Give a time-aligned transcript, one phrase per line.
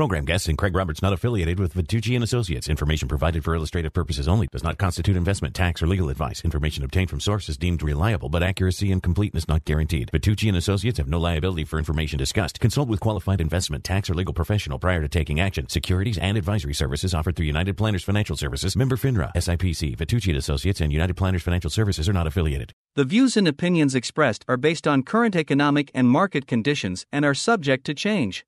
[0.00, 2.70] Program guests and Craig Roberts not affiliated with Vitucci and Associates.
[2.70, 6.42] Information provided for illustrative purposes only does not constitute investment, tax, or legal advice.
[6.42, 10.10] Information obtained from sources deemed reliable, but accuracy and completeness not guaranteed.
[10.10, 12.60] Vitucci and Associates have no liability for information discussed.
[12.60, 15.68] Consult with qualified investment, tax, or legal professional prior to taking action.
[15.68, 19.98] Securities and advisory services offered through United Planners Financial Services, member FINRA, SIPC.
[19.98, 22.72] Vitucci and Associates and United Planners Financial Services are not affiliated.
[22.94, 27.34] The views and opinions expressed are based on current economic and market conditions and are
[27.34, 28.46] subject to change.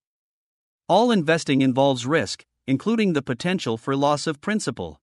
[0.89, 4.99] All investing involves risk, including the potential for loss of principal.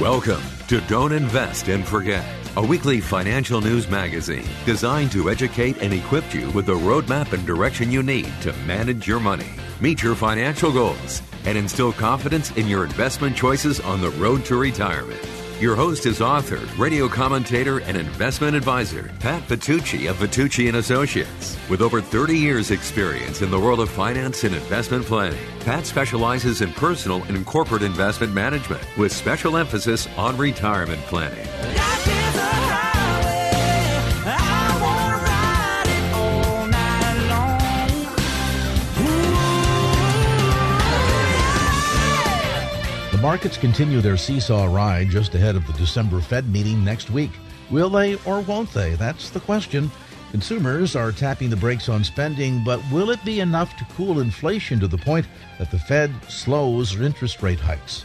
[0.00, 2.24] Welcome to Don't Invest and Forget,
[2.56, 7.44] a weekly financial news magazine designed to educate and equip you with the roadmap and
[7.44, 9.48] direction you need to manage your money,
[9.80, 14.56] meet your financial goals, and instill confidence in your investment choices on the road to
[14.56, 15.20] retirement.
[15.60, 21.56] Your host is author, radio commentator, and investment advisor Pat Vitucci of Vitucci and Associates.
[21.68, 26.60] With over 30 years experience in the world of finance and investment planning, Pat specializes
[26.60, 31.48] in personal and corporate investment management with special emphasis on retirement planning.
[43.24, 47.30] Markets continue their seesaw ride just ahead of the December Fed meeting next week.
[47.70, 48.96] Will they or won't they?
[48.96, 49.90] That's the question.
[50.30, 54.78] Consumers are tapping the brakes on spending, but will it be enough to cool inflation
[54.78, 55.26] to the point
[55.58, 58.04] that the Fed slows interest rate hikes?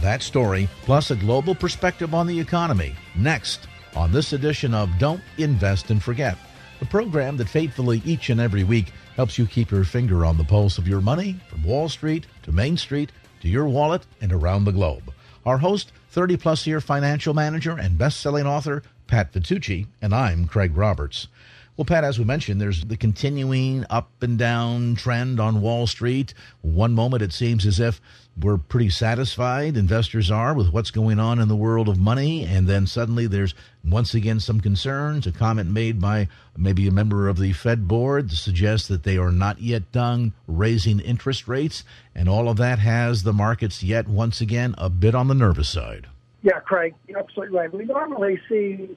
[0.00, 5.20] That story, plus a global perspective on the economy, next on this edition of Don't
[5.36, 6.38] Invest and Forget,
[6.80, 10.44] the program that faithfully each and every week helps you keep your finger on the
[10.44, 13.12] pulse of your money from Wall Street to Main Street
[13.44, 15.12] to your wallet and around the globe.
[15.44, 20.46] Our host, 30 plus year financial manager and best selling author, Pat Vitucci, and I'm
[20.46, 21.28] Craig Roberts.
[21.76, 26.32] Well, Pat, as we mentioned, there's the continuing up and down trend on Wall Street.
[26.60, 28.00] One moment it seems as if
[28.40, 32.44] we're pretty satisfied, investors are, with what's going on in the world of money.
[32.44, 35.26] And then suddenly there's once again some concerns.
[35.26, 39.16] A comment made by maybe a member of the Fed board to suggest that they
[39.16, 41.82] are not yet done raising interest rates.
[42.14, 45.70] And all of that has the markets yet once again a bit on the nervous
[45.70, 46.06] side.
[46.42, 47.74] Yeah, Craig, you're absolutely right.
[47.74, 48.96] We normally see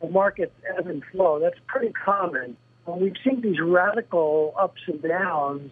[0.00, 1.38] the markets ebb and flow.
[1.40, 2.56] That's pretty common.
[2.84, 5.70] When we've seen these radical ups and downs,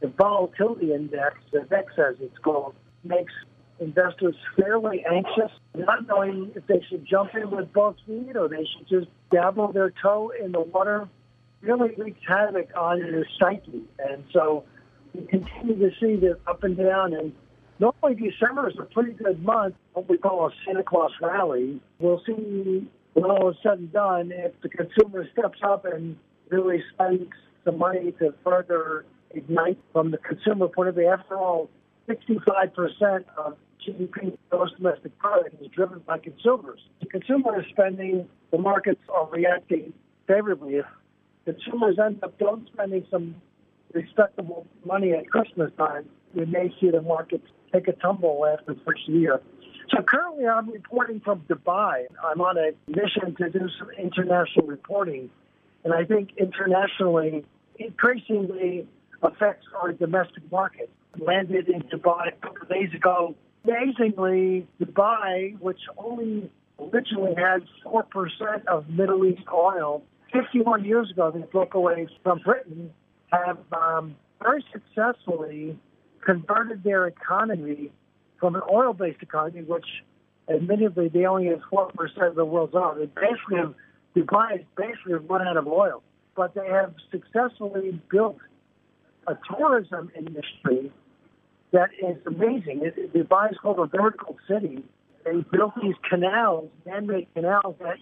[0.00, 3.32] the volatility index, the VIX as it's called, makes
[3.80, 8.66] investors fairly anxious, not knowing if they should jump in with both feet or they
[8.76, 11.08] should just dabble their toe in the water.
[11.60, 13.82] Really wreaks havoc on your psyche.
[13.98, 14.64] And so
[15.14, 17.14] we continue to see this up and down.
[17.14, 17.32] And
[17.78, 21.80] normally December is a pretty good month, what we call a Santa Claus rally.
[21.98, 22.88] We'll see
[23.20, 26.16] when all is said and done, if the consumer steps up and
[26.50, 27.28] really spends
[27.64, 31.68] some money to further ignite from the consumer point of view, after all,
[32.08, 36.80] 65% of GDP, gross domestic product, is driven by consumers.
[37.00, 39.92] The consumer is spending, the markets are reacting
[40.26, 40.76] favorably.
[40.76, 40.86] If
[41.44, 43.36] consumers end up don't spending some
[43.92, 48.80] respectable money at Christmas time, we may see the markets take a tumble after the
[48.84, 49.40] first year.
[49.90, 52.06] So currently, I'm reporting from Dubai.
[52.22, 55.30] I'm on a mission to do some international reporting,
[55.84, 57.44] and I think internationally,
[57.78, 58.86] increasingly
[59.22, 60.90] affects our domestic market.
[61.18, 63.34] Landed in Dubai a couple of days ago.
[63.64, 70.02] Amazingly, Dubai, which only originally had 4% of Middle East oil,
[70.32, 72.92] 51 years ago they broke away from Britain,
[73.32, 75.78] have um, very successfully
[76.24, 77.90] converted their economy
[78.38, 79.86] from an oil-based economy, which
[80.48, 81.90] admittedly they only have 4%
[82.28, 82.94] of the world's oil.
[82.98, 83.74] They basically have,
[84.16, 86.02] Dubai is basically run out of oil,
[86.34, 88.38] but they have successfully built
[89.26, 90.92] a tourism industry
[91.72, 92.80] that is amazing.
[92.82, 94.84] It, Dubai is called a vertical city.
[95.24, 97.98] They built these canals, man-made canals that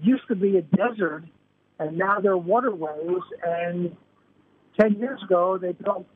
[0.00, 1.24] used to be a desert,
[1.78, 3.22] and now they're waterways.
[3.42, 3.96] And
[4.78, 6.06] 10 years ago, they built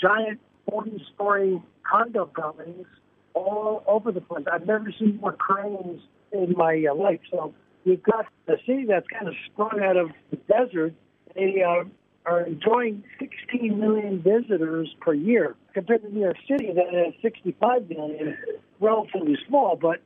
[0.00, 0.40] giant
[0.70, 2.86] 40-story condo buildings
[3.34, 4.44] all over the place.
[4.50, 6.00] I've never seen more cranes
[6.32, 7.20] in my uh, life.
[7.30, 7.54] So
[7.84, 10.94] you've got a city that's kind of sprung out of the desert.
[11.34, 11.84] They uh,
[12.26, 17.88] are enjoying 16 million visitors per year compared to New York City that has 65
[17.88, 18.36] million,
[18.80, 20.02] relatively small, but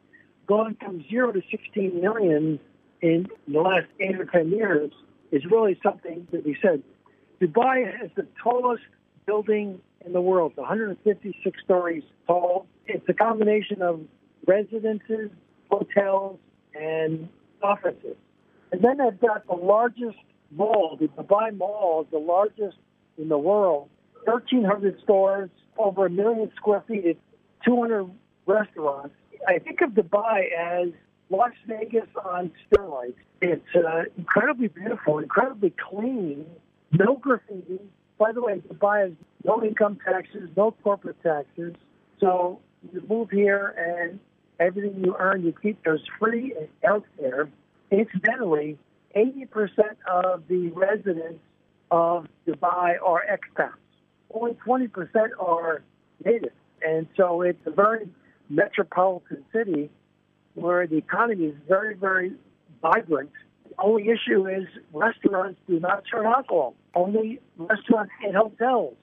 [0.46, 2.60] going from zero to 16 million
[3.00, 4.92] in the last eight or 10 years
[5.32, 6.82] is really something that we said.
[7.40, 8.84] Dubai has the tallest
[9.26, 12.66] building in the world, 156 stories tall.
[12.86, 14.00] It's a combination of
[14.46, 15.30] residences,
[15.70, 16.38] hotels,
[16.74, 17.28] and
[17.62, 18.16] offices.
[18.72, 20.18] And then they've got the largest
[20.50, 22.76] mall, the Dubai Mall the largest
[23.16, 23.88] in the world.
[24.24, 27.20] 1,300 stores, over a million square feet, it's
[27.64, 28.10] 200
[28.46, 29.14] restaurants.
[29.46, 30.88] I think of Dubai as
[31.30, 33.14] Las Vegas on steroids.
[33.40, 36.46] It's uh, incredibly beautiful, incredibly clean,
[36.92, 37.80] no graffiti.
[38.24, 39.12] By the way, Dubai has
[39.44, 41.74] no income taxes, no corporate taxes.
[42.20, 42.58] So
[42.90, 44.18] you move here and
[44.58, 45.84] everything you earn, you keep.
[45.84, 47.50] There's free health care.
[47.90, 48.78] Incidentally,
[49.14, 51.42] 80% of the residents
[51.90, 53.72] of Dubai are expats.
[54.32, 54.88] Only 20%
[55.38, 55.82] are
[56.24, 56.52] native.
[56.80, 58.08] And so it's a very
[58.48, 59.90] metropolitan city
[60.54, 62.32] where the economy is very, very
[62.80, 63.32] vibrant.
[63.68, 68.96] The only issue is restaurants do not serve alcohol, only restaurants and hotels.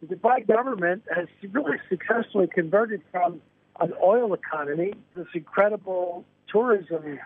[0.00, 3.40] The Dubai government has really successfully converted from
[3.80, 7.18] an oil economy, to this incredible tourism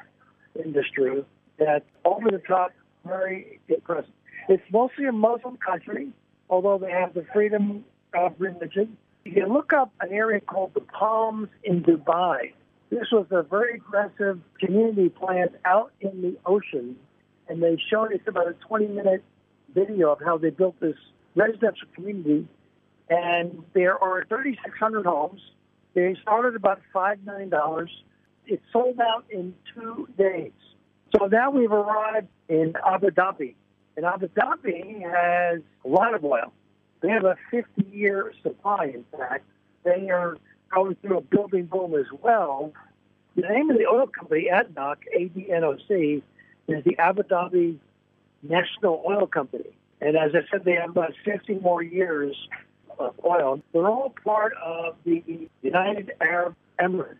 [0.62, 1.24] industry
[1.58, 2.72] that's over the top,
[3.04, 4.10] very impressive.
[4.48, 6.08] It's mostly a Muslim country,
[6.50, 7.84] although they have the freedom
[8.14, 8.96] of religion.
[9.24, 12.52] You look up an area called the Palms in Dubai.
[12.90, 16.96] This was a very aggressive community plan out in the ocean,
[17.48, 19.24] and they showed us about a 20 minute
[19.74, 20.96] video of how they built this
[21.34, 22.46] residential community.
[23.08, 25.40] And there are 3,600 homes.
[25.94, 27.50] They started about $5 million.
[28.46, 30.52] It sold out in two days.
[31.14, 33.54] So now we've arrived in Abu Dhabi.
[33.96, 36.52] And Abu Dhabi has a lot of oil.
[37.02, 39.44] They have a 50 year supply, in fact.
[39.84, 40.38] They are
[40.72, 42.72] going through a building boom as well.
[43.36, 46.22] The name of the oil company, ADNOC, A-D-N-O-C,
[46.68, 47.78] is the Abu Dhabi
[48.42, 49.70] National Oil Company.
[50.00, 52.36] And as I said, they have about 50 more years
[52.98, 53.60] of oil.
[53.72, 55.22] They're all part of the
[55.62, 57.16] United Arab Emirates.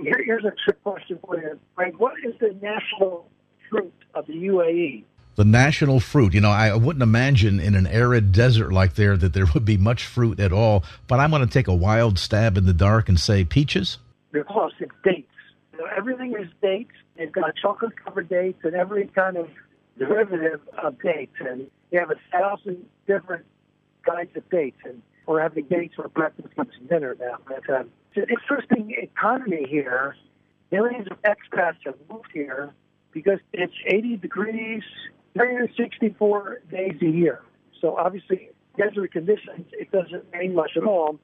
[0.00, 2.00] Here, here's a trick question for you, Frank.
[2.00, 3.28] What is the national
[3.68, 5.04] fruit of the UAE?
[5.34, 6.34] The national fruit.
[6.34, 9.76] You know, I wouldn't imagine in an arid desert like there that there would be
[9.76, 10.84] much fruit at all.
[11.08, 13.98] But I'm going to take a wild stab in the dark and say peaches.
[14.30, 14.72] They're close.
[14.78, 15.28] It's dates.
[15.72, 16.92] You know, everything is dates.
[17.16, 19.48] They've got chocolate covered dates and every kind of
[19.98, 21.36] derivative of dates.
[21.40, 23.44] And you have a thousand different
[24.08, 24.78] kinds of dates.
[24.84, 27.38] And we're having dates for breakfast, lunch, and dinner now.
[27.46, 30.16] But, um, it's an interesting economy here.
[30.70, 32.74] Millions of expats have moved here
[33.12, 34.82] because it's 80 degrees,
[35.34, 37.42] 364 days a year.
[37.80, 41.18] So obviously, desert conditions, it doesn't rain much at all.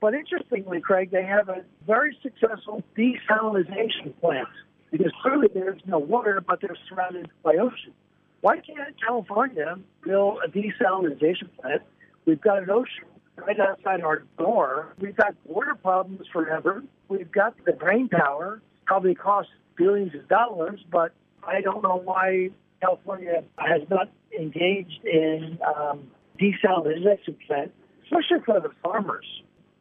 [0.00, 4.48] But interestingly, Craig, they have a very successful desalination plant
[4.90, 7.92] because clearly there's no water, but they're surrounded by ocean.
[8.40, 11.82] Why can't California build a desalination plant?
[12.24, 13.04] We've got an ocean
[13.36, 14.94] right outside our door.
[15.00, 16.84] We've got water problems forever.
[17.08, 21.12] We've got the brain power, probably costs billions of dollars, but
[21.46, 27.72] I don't know why California has not engaged in um, desalination plant,
[28.04, 29.26] especially for the farmers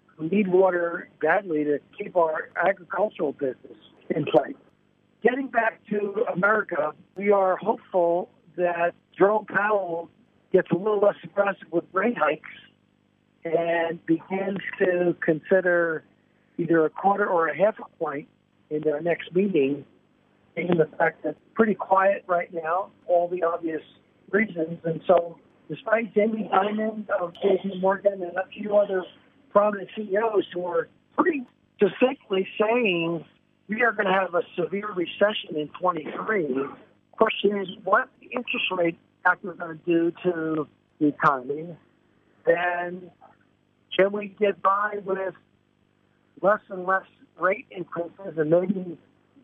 [0.06, 3.78] who need water badly to keep our agricultural business
[4.10, 4.56] in place.
[5.22, 10.10] Getting back to America, we are hopeful that Jerome Powell
[10.52, 12.50] gets a little less aggressive with rate hikes
[13.46, 16.04] and begins to consider
[16.58, 18.28] either a quarter or a half a point
[18.70, 19.86] in their next meeting,
[20.56, 23.82] given the fact that it's pretty quiet right now, all the obvious
[24.32, 24.80] reasons.
[24.84, 25.38] And so,
[25.70, 29.04] despite Jamie Dimon of JP Morgan and a few other
[29.52, 31.44] prominent CEOs who are pretty
[31.80, 33.24] distinctly saying
[33.70, 36.66] we are going to have a severe recession in 23,
[37.12, 40.68] question is what the interest rate factor going to do to
[41.00, 41.76] the economy?
[42.46, 43.12] And
[43.96, 45.34] can we get by with
[46.42, 47.06] less and less
[47.40, 48.98] rate increases and maybe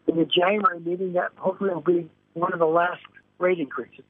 [0.08, 3.02] in the January meeting that hopefully will be one of the last
[3.40, 4.06] rate increases?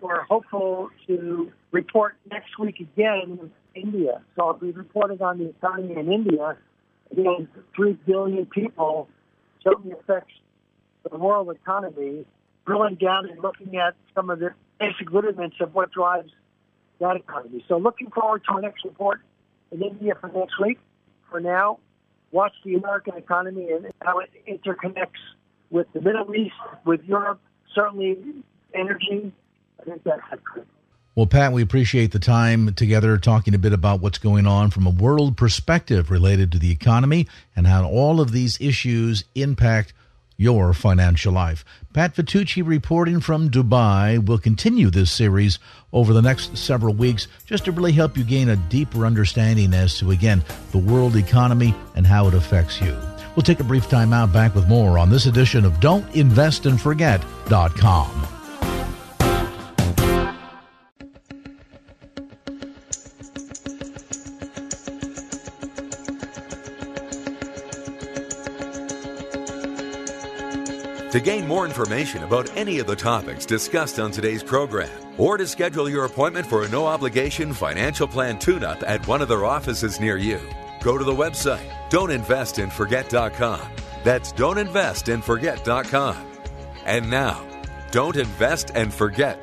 [0.00, 4.22] We're hopeful to report next week again in India.
[4.34, 6.56] So I'll be reporting on the economy in India.
[7.12, 9.08] Again, 3 billion people
[9.64, 10.32] the effects
[11.10, 12.24] the world economy,
[12.66, 16.30] drilling down and looking at some of the basic rudiments of what drives
[17.00, 17.64] that economy.
[17.68, 19.20] So looking forward to our next report
[19.70, 20.78] in India for next week.
[21.30, 21.78] For now,
[22.32, 25.20] watch the American economy and how it interconnects
[25.70, 27.40] with the Middle East, with Europe,
[27.74, 28.18] certainly
[28.74, 29.32] energy.
[29.80, 30.66] I think that's critical.
[31.16, 34.86] Well, Pat, we appreciate the time together talking a bit about what's going on from
[34.86, 37.26] a world perspective related to the economy
[37.56, 39.92] and how all of these issues impact
[40.40, 41.66] your financial life.
[41.92, 45.58] Pat Vitucci reporting from Dubai will continue this series
[45.92, 49.98] over the next several weeks just to really help you gain a deeper understanding as
[49.98, 50.42] to, again,
[50.72, 52.96] the world economy and how it affects you.
[53.36, 56.06] We'll take a brief time out back with more on this edition of Don't
[71.10, 74.88] To gain more information about any of the topics discussed on today's program,
[75.18, 79.20] or to schedule your appointment for a no obligation financial plan tune up at one
[79.20, 80.38] of their offices near you,
[80.80, 83.60] go to the website don'tinvestandforget.com.
[84.04, 86.26] That's don'tinvestandforget.com.
[86.86, 87.44] And now,
[87.90, 89.42] don't invest and forget.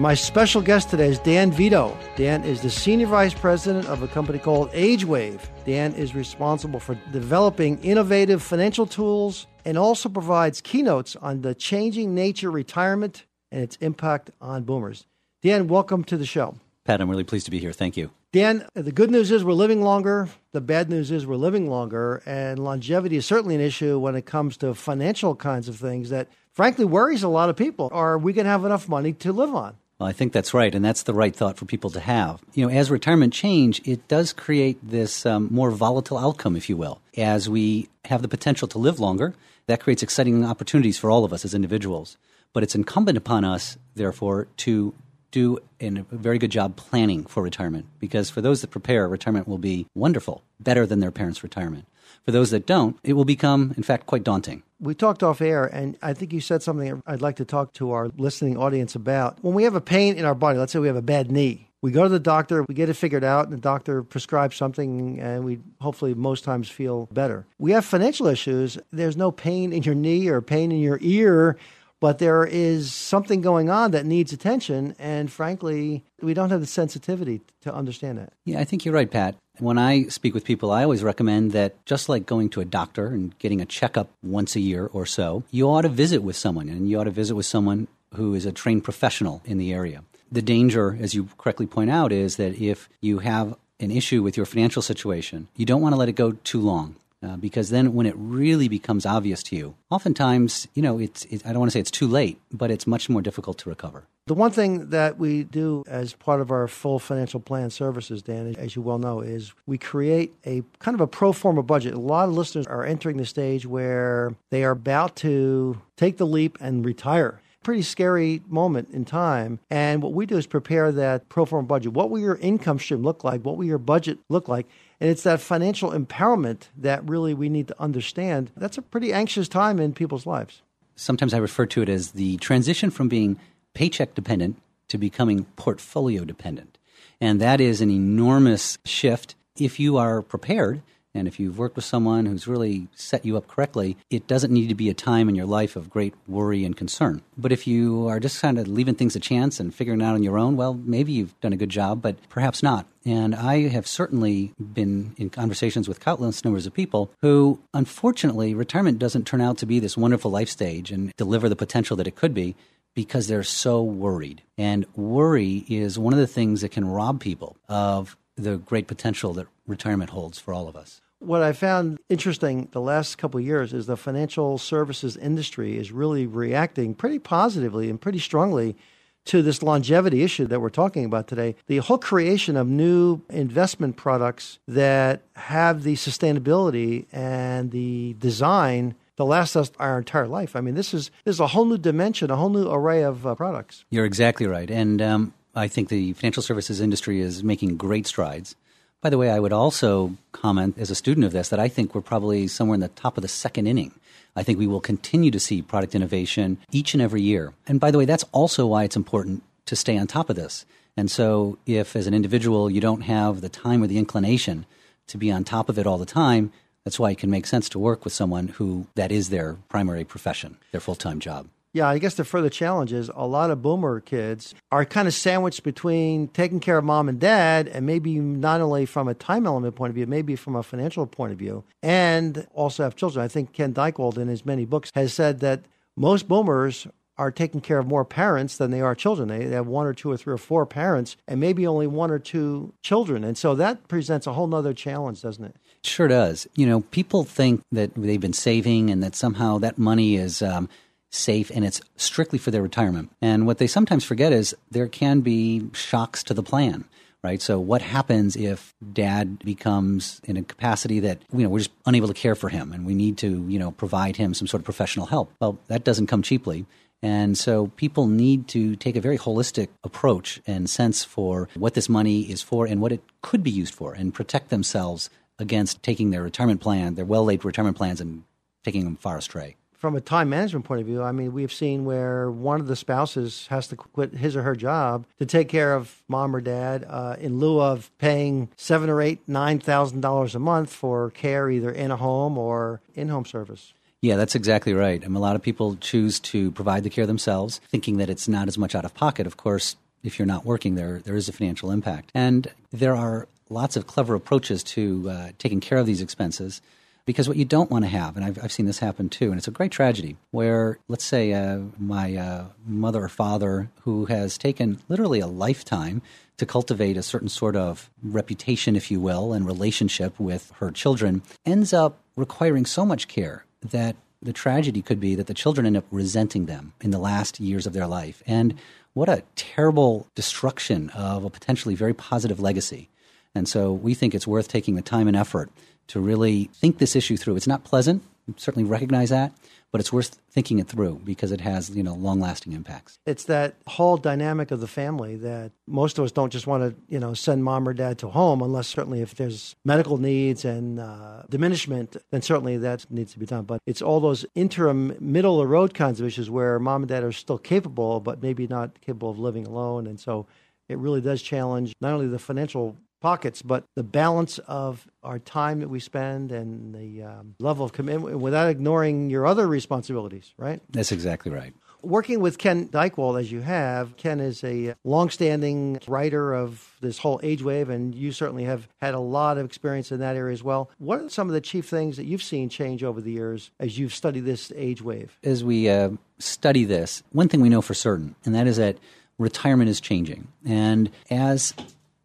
[0.00, 1.98] My special guest today is Dan Veto.
[2.14, 5.40] Dan is the Senior Vice President of a company called AgeWave.
[5.64, 12.14] Dan is responsible for developing innovative financial tools and also provides keynotes on the changing
[12.14, 15.04] nature of retirement and its impact on boomers.
[15.42, 16.54] Dan, welcome to the show.
[16.84, 17.72] Pat, I'm really pleased to be here.
[17.72, 18.12] Thank you.
[18.30, 20.28] Dan, the good news is we're living longer.
[20.52, 22.22] The bad news is we're living longer.
[22.24, 26.28] And longevity is certainly an issue when it comes to financial kinds of things that,
[26.52, 27.90] frankly, worries a lot of people.
[27.92, 29.74] Are we going to have enough money to live on?
[29.98, 32.40] Well, I think that's right, and that's the right thought for people to have.
[32.54, 36.76] You know, as retirement change, it does create this um, more volatile outcome, if you
[36.76, 37.00] will.
[37.16, 39.34] As we have the potential to live longer,
[39.66, 42.16] that creates exciting opportunities for all of us as individuals.
[42.52, 44.94] But it's incumbent upon us, therefore, to
[45.32, 49.58] do a very good job planning for retirement because for those that prepare, retirement will
[49.58, 51.86] be wonderful, better than their parents' retirement.
[52.28, 54.62] For those that don't, it will become, in fact, quite daunting.
[54.80, 57.92] We talked off air, and I think you said something I'd like to talk to
[57.92, 59.38] our listening audience about.
[59.40, 61.70] When we have a pain in our body, let's say we have a bad knee,
[61.80, 65.18] we go to the doctor, we get it figured out, and the doctor prescribes something,
[65.18, 67.46] and we hopefully most times feel better.
[67.58, 68.76] We have financial issues.
[68.92, 71.56] There's no pain in your knee or pain in your ear,
[71.98, 74.94] but there is something going on that needs attention.
[74.98, 78.34] And frankly, we don't have the sensitivity to understand that.
[78.44, 79.34] Yeah, I think you're right, Pat.
[79.60, 83.08] When I speak with people, I always recommend that just like going to a doctor
[83.08, 86.68] and getting a checkup once a year or so, you ought to visit with someone,
[86.68, 90.04] and you ought to visit with someone who is a trained professional in the area.
[90.30, 94.36] The danger, as you correctly point out, is that if you have an issue with
[94.36, 96.94] your financial situation, you don't want to let it go too long.
[97.20, 101.44] Uh, because then when it really becomes obvious to you, oftentimes, you know, it's, it,
[101.44, 104.04] I don't want to say it's too late, but it's much more difficult to recover.
[104.26, 108.54] The one thing that we do as part of our full financial plan services, Dan,
[108.56, 111.94] as you well know, is we create a kind of a pro forma budget.
[111.94, 116.26] A lot of listeners are entering the stage where they are about to take the
[116.26, 119.58] leap and retire pretty scary moment in time.
[119.70, 121.92] And what we do is prepare that pro forma budget.
[121.92, 123.42] What will your income stream look like?
[123.42, 124.66] What will your budget look like?
[125.00, 128.50] And it's that financial empowerment that really we need to understand.
[128.56, 130.62] That's a pretty anxious time in people's lives.
[130.96, 133.38] Sometimes I refer to it as the transition from being
[133.74, 136.78] paycheck dependent to becoming portfolio dependent.
[137.20, 140.82] And that is an enormous shift if you are prepared
[141.18, 144.68] and if you've worked with someone who's really set you up correctly, it doesn't need
[144.68, 147.22] to be a time in your life of great worry and concern.
[147.36, 150.14] But if you are just kind of leaving things a chance and figuring it out
[150.14, 152.86] on your own, well, maybe you've done a good job, but perhaps not.
[153.04, 158.98] And I have certainly been in conversations with countless numbers of people who, unfortunately, retirement
[158.98, 162.16] doesn't turn out to be this wonderful life stage and deliver the potential that it
[162.16, 162.54] could be
[162.94, 164.42] because they're so worried.
[164.56, 169.32] And worry is one of the things that can rob people of the great potential
[169.34, 171.00] that retirement holds for all of us.
[171.20, 175.90] What I found interesting the last couple of years is the financial services industry is
[175.90, 178.76] really reacting pretty positively and pretty strongly
[179.24, 181.56] to this longevity issue that we're talking about today.
[181.66, 189.24] The whole creation of new investment products that have the sustainability and the design to
[189.24, 190.54] last us our entire life.
[190.54, 193.26] I mean, this is this is a whole new dimension, a whole new array of
[193.26, 193.84] uh, products.
[193.90, 198.54] You're exactly right, and um, I think the financial services industry is making great strides.
[199.00, 201.94] By the way, I would also comment as a student of this that I think
[201.94, 203.92] we're probably somewhere in the top of the second inning.
[204.34, 207.52] I think we will continue to see product innovation each and every year.
[207.68, 210.66] And by the way, that's also why it's important to stay on top of this.
[210.96, 214.66] And so, if as an individual you don't have the time or the inclination
[215.06, 216.52] to be on top of it all the time,
[216.84, 220.02] that's why it can make sense to work with someone who that is their primary
[220.02, 221.46] profession, their full time job.
[221.74, 225.14] Yeah, I guess the further challenge is a lot of boomer kids are kind of
[225.14, 229.46] sandwiched between taking care of mom and dad, and maybe not only from a time
[229.46, 233.22] element point of view, maybe from a financial point of view, and also have children.
[233.22, 236.86] I think Ken Dychtwald, in his many books, has said that most boomers
[237.18, 239.28] are taking care of more parents than they are children.
[239.28, 242.20] They have one or two or three or four parents and maybe only one or
[242.20, 243.24] two children.
[243.24, 245.56] And so that presents a whole nother challenge, doesn't it?
[245.82, 246.46] Sure does.
[246.54, 250.68] You know, people think that they've been saving and that somehow that money is um,
[251.10, 253.10] safe and it's strictly for their retirement.
[253.22, 256.84] And what they sometimes forget is there can be shocks to the plan
[257.22, 257.42] right?
[257.42, 262.08] So what happens if dad becomes in a capacity that you know we're just unable
[262.08, 264.64] to care for him and we need to you know provide him some sort of
[264.64, 265.32] professional help?
[265.40, 266.66] Well, that doesn't come cheaply.
[267.00, 271.88] And so people need to take a very holistic approach and sense for what this
[271.88, 276.10] money is for and what it could be used for and protect themselves against taking
[276.10, 278.24] their retirement plan, their well laid retirement plans, and
[278.64, 281.84] taking them far astray from a time management point of view, I mean, we've seen
[281.84, 285.74] where one of the spouses has to quit his or her job to take care
[285.74, 290.34] of mom or dad uh, in lieu of paying seven or eight, nine thousand dollars
[290.34, 293.72] a month for care, either in a home or in-home service.
[294.00, 295.02] Yeah, that's exactly right.
[295.02, 298.28] I mean, a lot of people choose to provide the care themselves, thinking that it's
[298.28, 299.26] not as much out of pocket.
[299.26, 303.28] Of course, if you're not working, there there is a financial impact, and there are
[303.48, 306.60] lots of clever approaches to uh, taking care of these expenses.
[307.08, 309.38] Because what you don't want to have, and I've, I've seen this happen too, and
[309.38, 314.36] it's a great tragedy, where let's say uh, my uh, mother or father, who has
[314.36, 316.02] taken literally a lifetime
[316.36, 321.22] to cultivate a certain sort of reputation, if you will, and relationship with her children,
[321.46, 325.78] ends up requiring so much care that the tragedy could be that the children end
[325.78, 328.22] up resenting them in the last years of their life.
[328.26, 328.54] And
[328.92, 332.90] what a terrible destruction of a potentially very positive legacy.
[333.34, 335.50] And so we think it's worth taking the time and effort
[335.88, 337.36] to really think this issue through.
[337.36, 338.02] It's not pleasant,
[338.36, 339.32] certainly recognize that,
[339.70, 342.98] but it's worth thinking it through because it has, you know, long-lasting impacts.
[343.04, 346.80] It's that whole dynamic of the family that most of us don't just want to,
[346.88, 350.80] you know, send mom or dad to home unless certainly if there's medical needs and
[350.80, 353.44] uh, diminishment, then certainly that needs to be done.
[353.44, 356.88] But it's all those interim, middle of the road kinds of issues where mom and
[356.88, 360.26] dad are still capable, but maybe not capable of living alone, and so
[360.68, 365.60] it really does challenge not only the financial pockets, but the balance of our time
[365.60, 370.60] that we spend and the um, level of commitment without ignoring your other responsibilities, right?
[370.70, 371.54] That's exactly right.
[371.80, 377.20] Working with Ken Dychtwald as you have, Ken is a longstanding writer of this whole
[377.22, 380.42] age wave, and you certainly have had a lot of experience in that area as
[380.42, 380.70] well.
[380.78, 383.78] What are some of the chief things that you've seen change over the years as
[383.78, 385.16] you've studied this age wave?
[385.22, 388.76] As we uh, study this, one thing we know for certain, and that is that
[389.18, 390.26] retirement is changing.
[390.44, 391.54] And as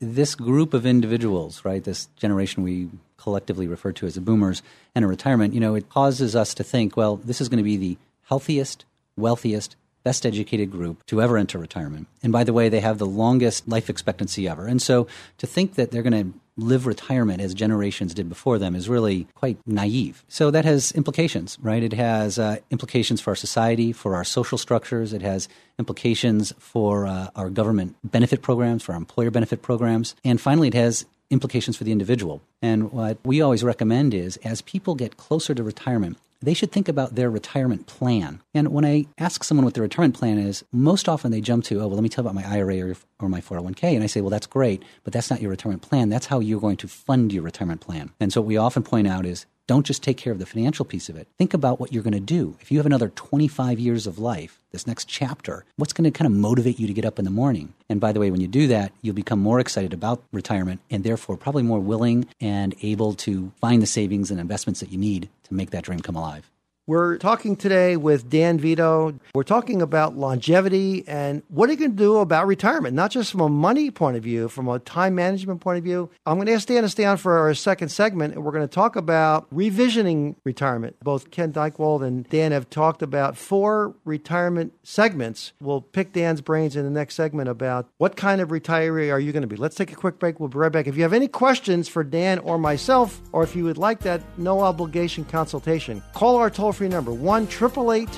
[0.03, 4.61] this group of individuals, right, this generation we collectively refer to as the boomers,
[4.93, 7.63] and a retirement, you know, it causes us to think, well, this is going to
[7.63, 8.85] be the healthiest,
[9.15, 12.07] wealthiest, best educated group to ever enter retirement.
[12.21, 14.67] And by the way, they have the longest life expectancy ever.
[14.67, 18.75] And so to think that they're going to live retirement as generations did before them
[18.75, 20.23] is really quite naive.
[20.27, 21.83] So that has implications, right?
[21.83, 25.13] It has uh, implications for our society, for our social structures.
[25.13, 30.15] It has implications for uh, our government benefit programs, for our employer benefit programs.
[30.23, 32.41] And finally, it has implications for the individual.
[32.61, 36.87] And what we always recommend is as people get closer to retirement, they should think
[36.87, 38.41] about their retirement plan.
[38.53, 41.75] And when I ask someone what their retirement plan is, most often they jump to,
[41.77, 43.95] oh, well, let me tell about my IRA or, or my 401k.
[43.95, 46.09] And I say, well, that's great, but that's not your retirement plan.
[46.09, 48.11] That's how you're going to fund your retirement plan.
[48.19, 50.85] And so what we often point out is don't just take care of the financial
[50.85, 51.27] piece of it.
[51.37, 52.57] Think about what you're going to do.
[52.61, 56.25] If you have another 25 years of life, this next chapter, what's going to kind
[56.25, 57.73] of motivate you to get up in the morning?
[57.89, 61.03] And by the way, when you do that, you'll become more excited about retirement and
[61.03, 65.29] therefore probably more willing and able to find the savings and investments that you need
[65.43, 66.49] to make that dream come alive.
[66.85, 69.17] We're talking today with Dan Veto.
[69.33, 73.31] We're talking about longevity and what are you going to do about retirement, not just
[73.31, 76.09] from a money point of view, from a time management point of view.
[76.25, 78.67] I'm going to ask Dan to stay on for our second segment, and we're going
[78.67, 80.97] to talk about revisioning retirement.
[81.01, 85.53] Both Ken Dychtwald and Dan have talked about four retirement segments.
[85.61, 89.31] We'll pick Dan's brains in the next segment about what kind of retiree are you
[89.31, 89.55] going to be.
[89.55, 90.37] Let's take a quick break.
[90.37, 90.87] We'll be right back.
[90.87, 94.21] If you have any questions for Dan or myself, or if you would like that
[94.37, 97.47] no obligation consultation, call our toll free number 1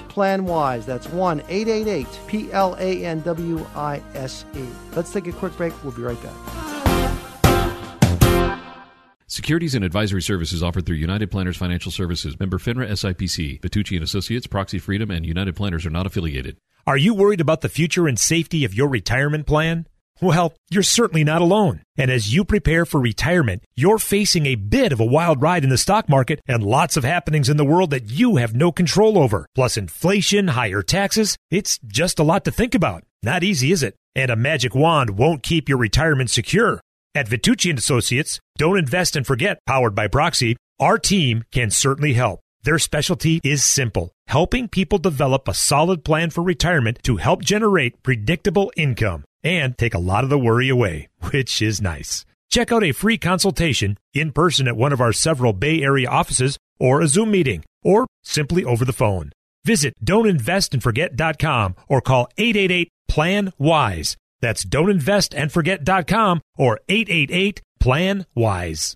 [0.10, 0.86] Plan WISE.
[0.86, 4.66] That's 1 888 P L A N W I S E.
[4.96, 5.74] Let's take a quick break.
[5.84, 6.56] We'll be right back.
[9.28, 13.60] Securities and advisory services offered through United Planners Financial Services, member FINRA SIPC.
[13.60, 16.58] Vitucci and Associates, Proxy Freedom, and United Planners are not affiliated.
[16.88, 19.88] Are you worried about the future and safety of your retirement plan?
[20.22, 21.82] Well, you're certainly not alone.
[21.98, 25.70] And as you prepare for retirement, you're facing a bit of a wild ride in
[25.70, 29.18] the stock market and lots of happenings in the world that you have no control
[29.18, 29.46] over.
[29.56, 31.36] Plus inflation, higher taxes.
[31.52, 33.04] It's just a lot to think about.
[33.24, 33.96] Not easy, is it?
[34.16, 36.80] And a magic wand won't keep your retirement secure.
[37.14, 42.14] At Vitucci and Associates, don't invest and forget, powered by Proxy, our team can certainly
[42.14, 42.40] help.
[42.66, 48.02] Their specialty is simple helping people develop a solid plan for retirement to help generate
[48.02, 52.26] predictable income and take a lot of the worry away, which is nice.
[52.50, 56.58] Check out a free consultation in person at one of our several Bay Area offices
[56.80, 59.32] or a Zoom meeting or simply over the phone.
[59.64, 64.18] Visit don'tinvestandforget.com or call 888 plan wise.
[64.42, 68.96] That's don'tinvestandforget.com or 888 plan wise.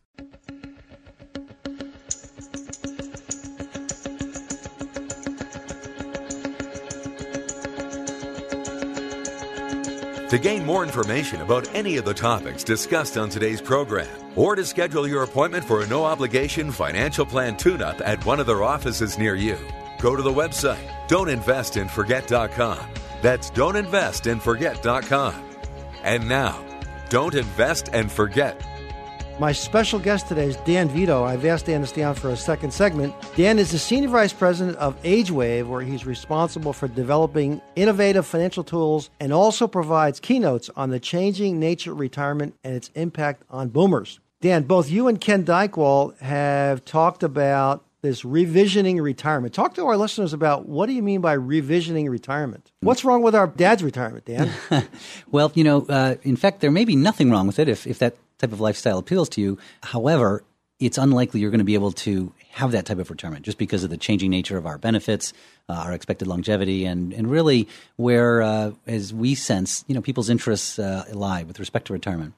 [10.29, 14.63] To gain more information about any of the topics discussed on today's program, or to
[14.63, 18.61] schedule your appointment for a no obligation financial plan tune up at one of their
[18.61, 19.57] offices near you,
[19.99, 22.79] go to the website don'tinvestandforget.com.
[23.23, 25.49] That's don'tinvestandforget.com.
[26.03, 26.63] And now,
[27.09, 28.61] don't invest and forget.
[29.39, 31.23] My special guest today is Dan Veto.
[31.23, 33.15] I've asked Dan to stay on for a second segment.
[33.37, 38.65] Dan is the Senior Vice President of AgeWave, where he's responsible for developing innovative financial
[38.65, 43.69] tools and also provides keynotes on the changing nature of retirement and its impact on
[43.69, 44.19] boomers.
[44.41, 49.53] Dan, both you and Ken Dychtwald have talked about this revisioning retirement.
[49.53, 52.73] Talk to our listeners about what do you mean by revisioning retirement?
[52.81, 54.51] What's wrong with our dad's retirement, Dan?
[55.31, 57.99] well, you know, uh, in fact, there may be nothing wrong with it if, if
[57.99, 59.57] that type of lifestyle appeals to you.
[59.83, 60.43] However,
[60.79, 63.83] it's unlikely you're going to be able to have that type of retirement just because
[63.83, 65.33] of the changing nature of our benefits,
[65.67, 70.29] uh, our expected longevity, and, and really where, uh, as we sense, you know, people's
[70.29, 72.33] interests uh, lie with respect to retirement.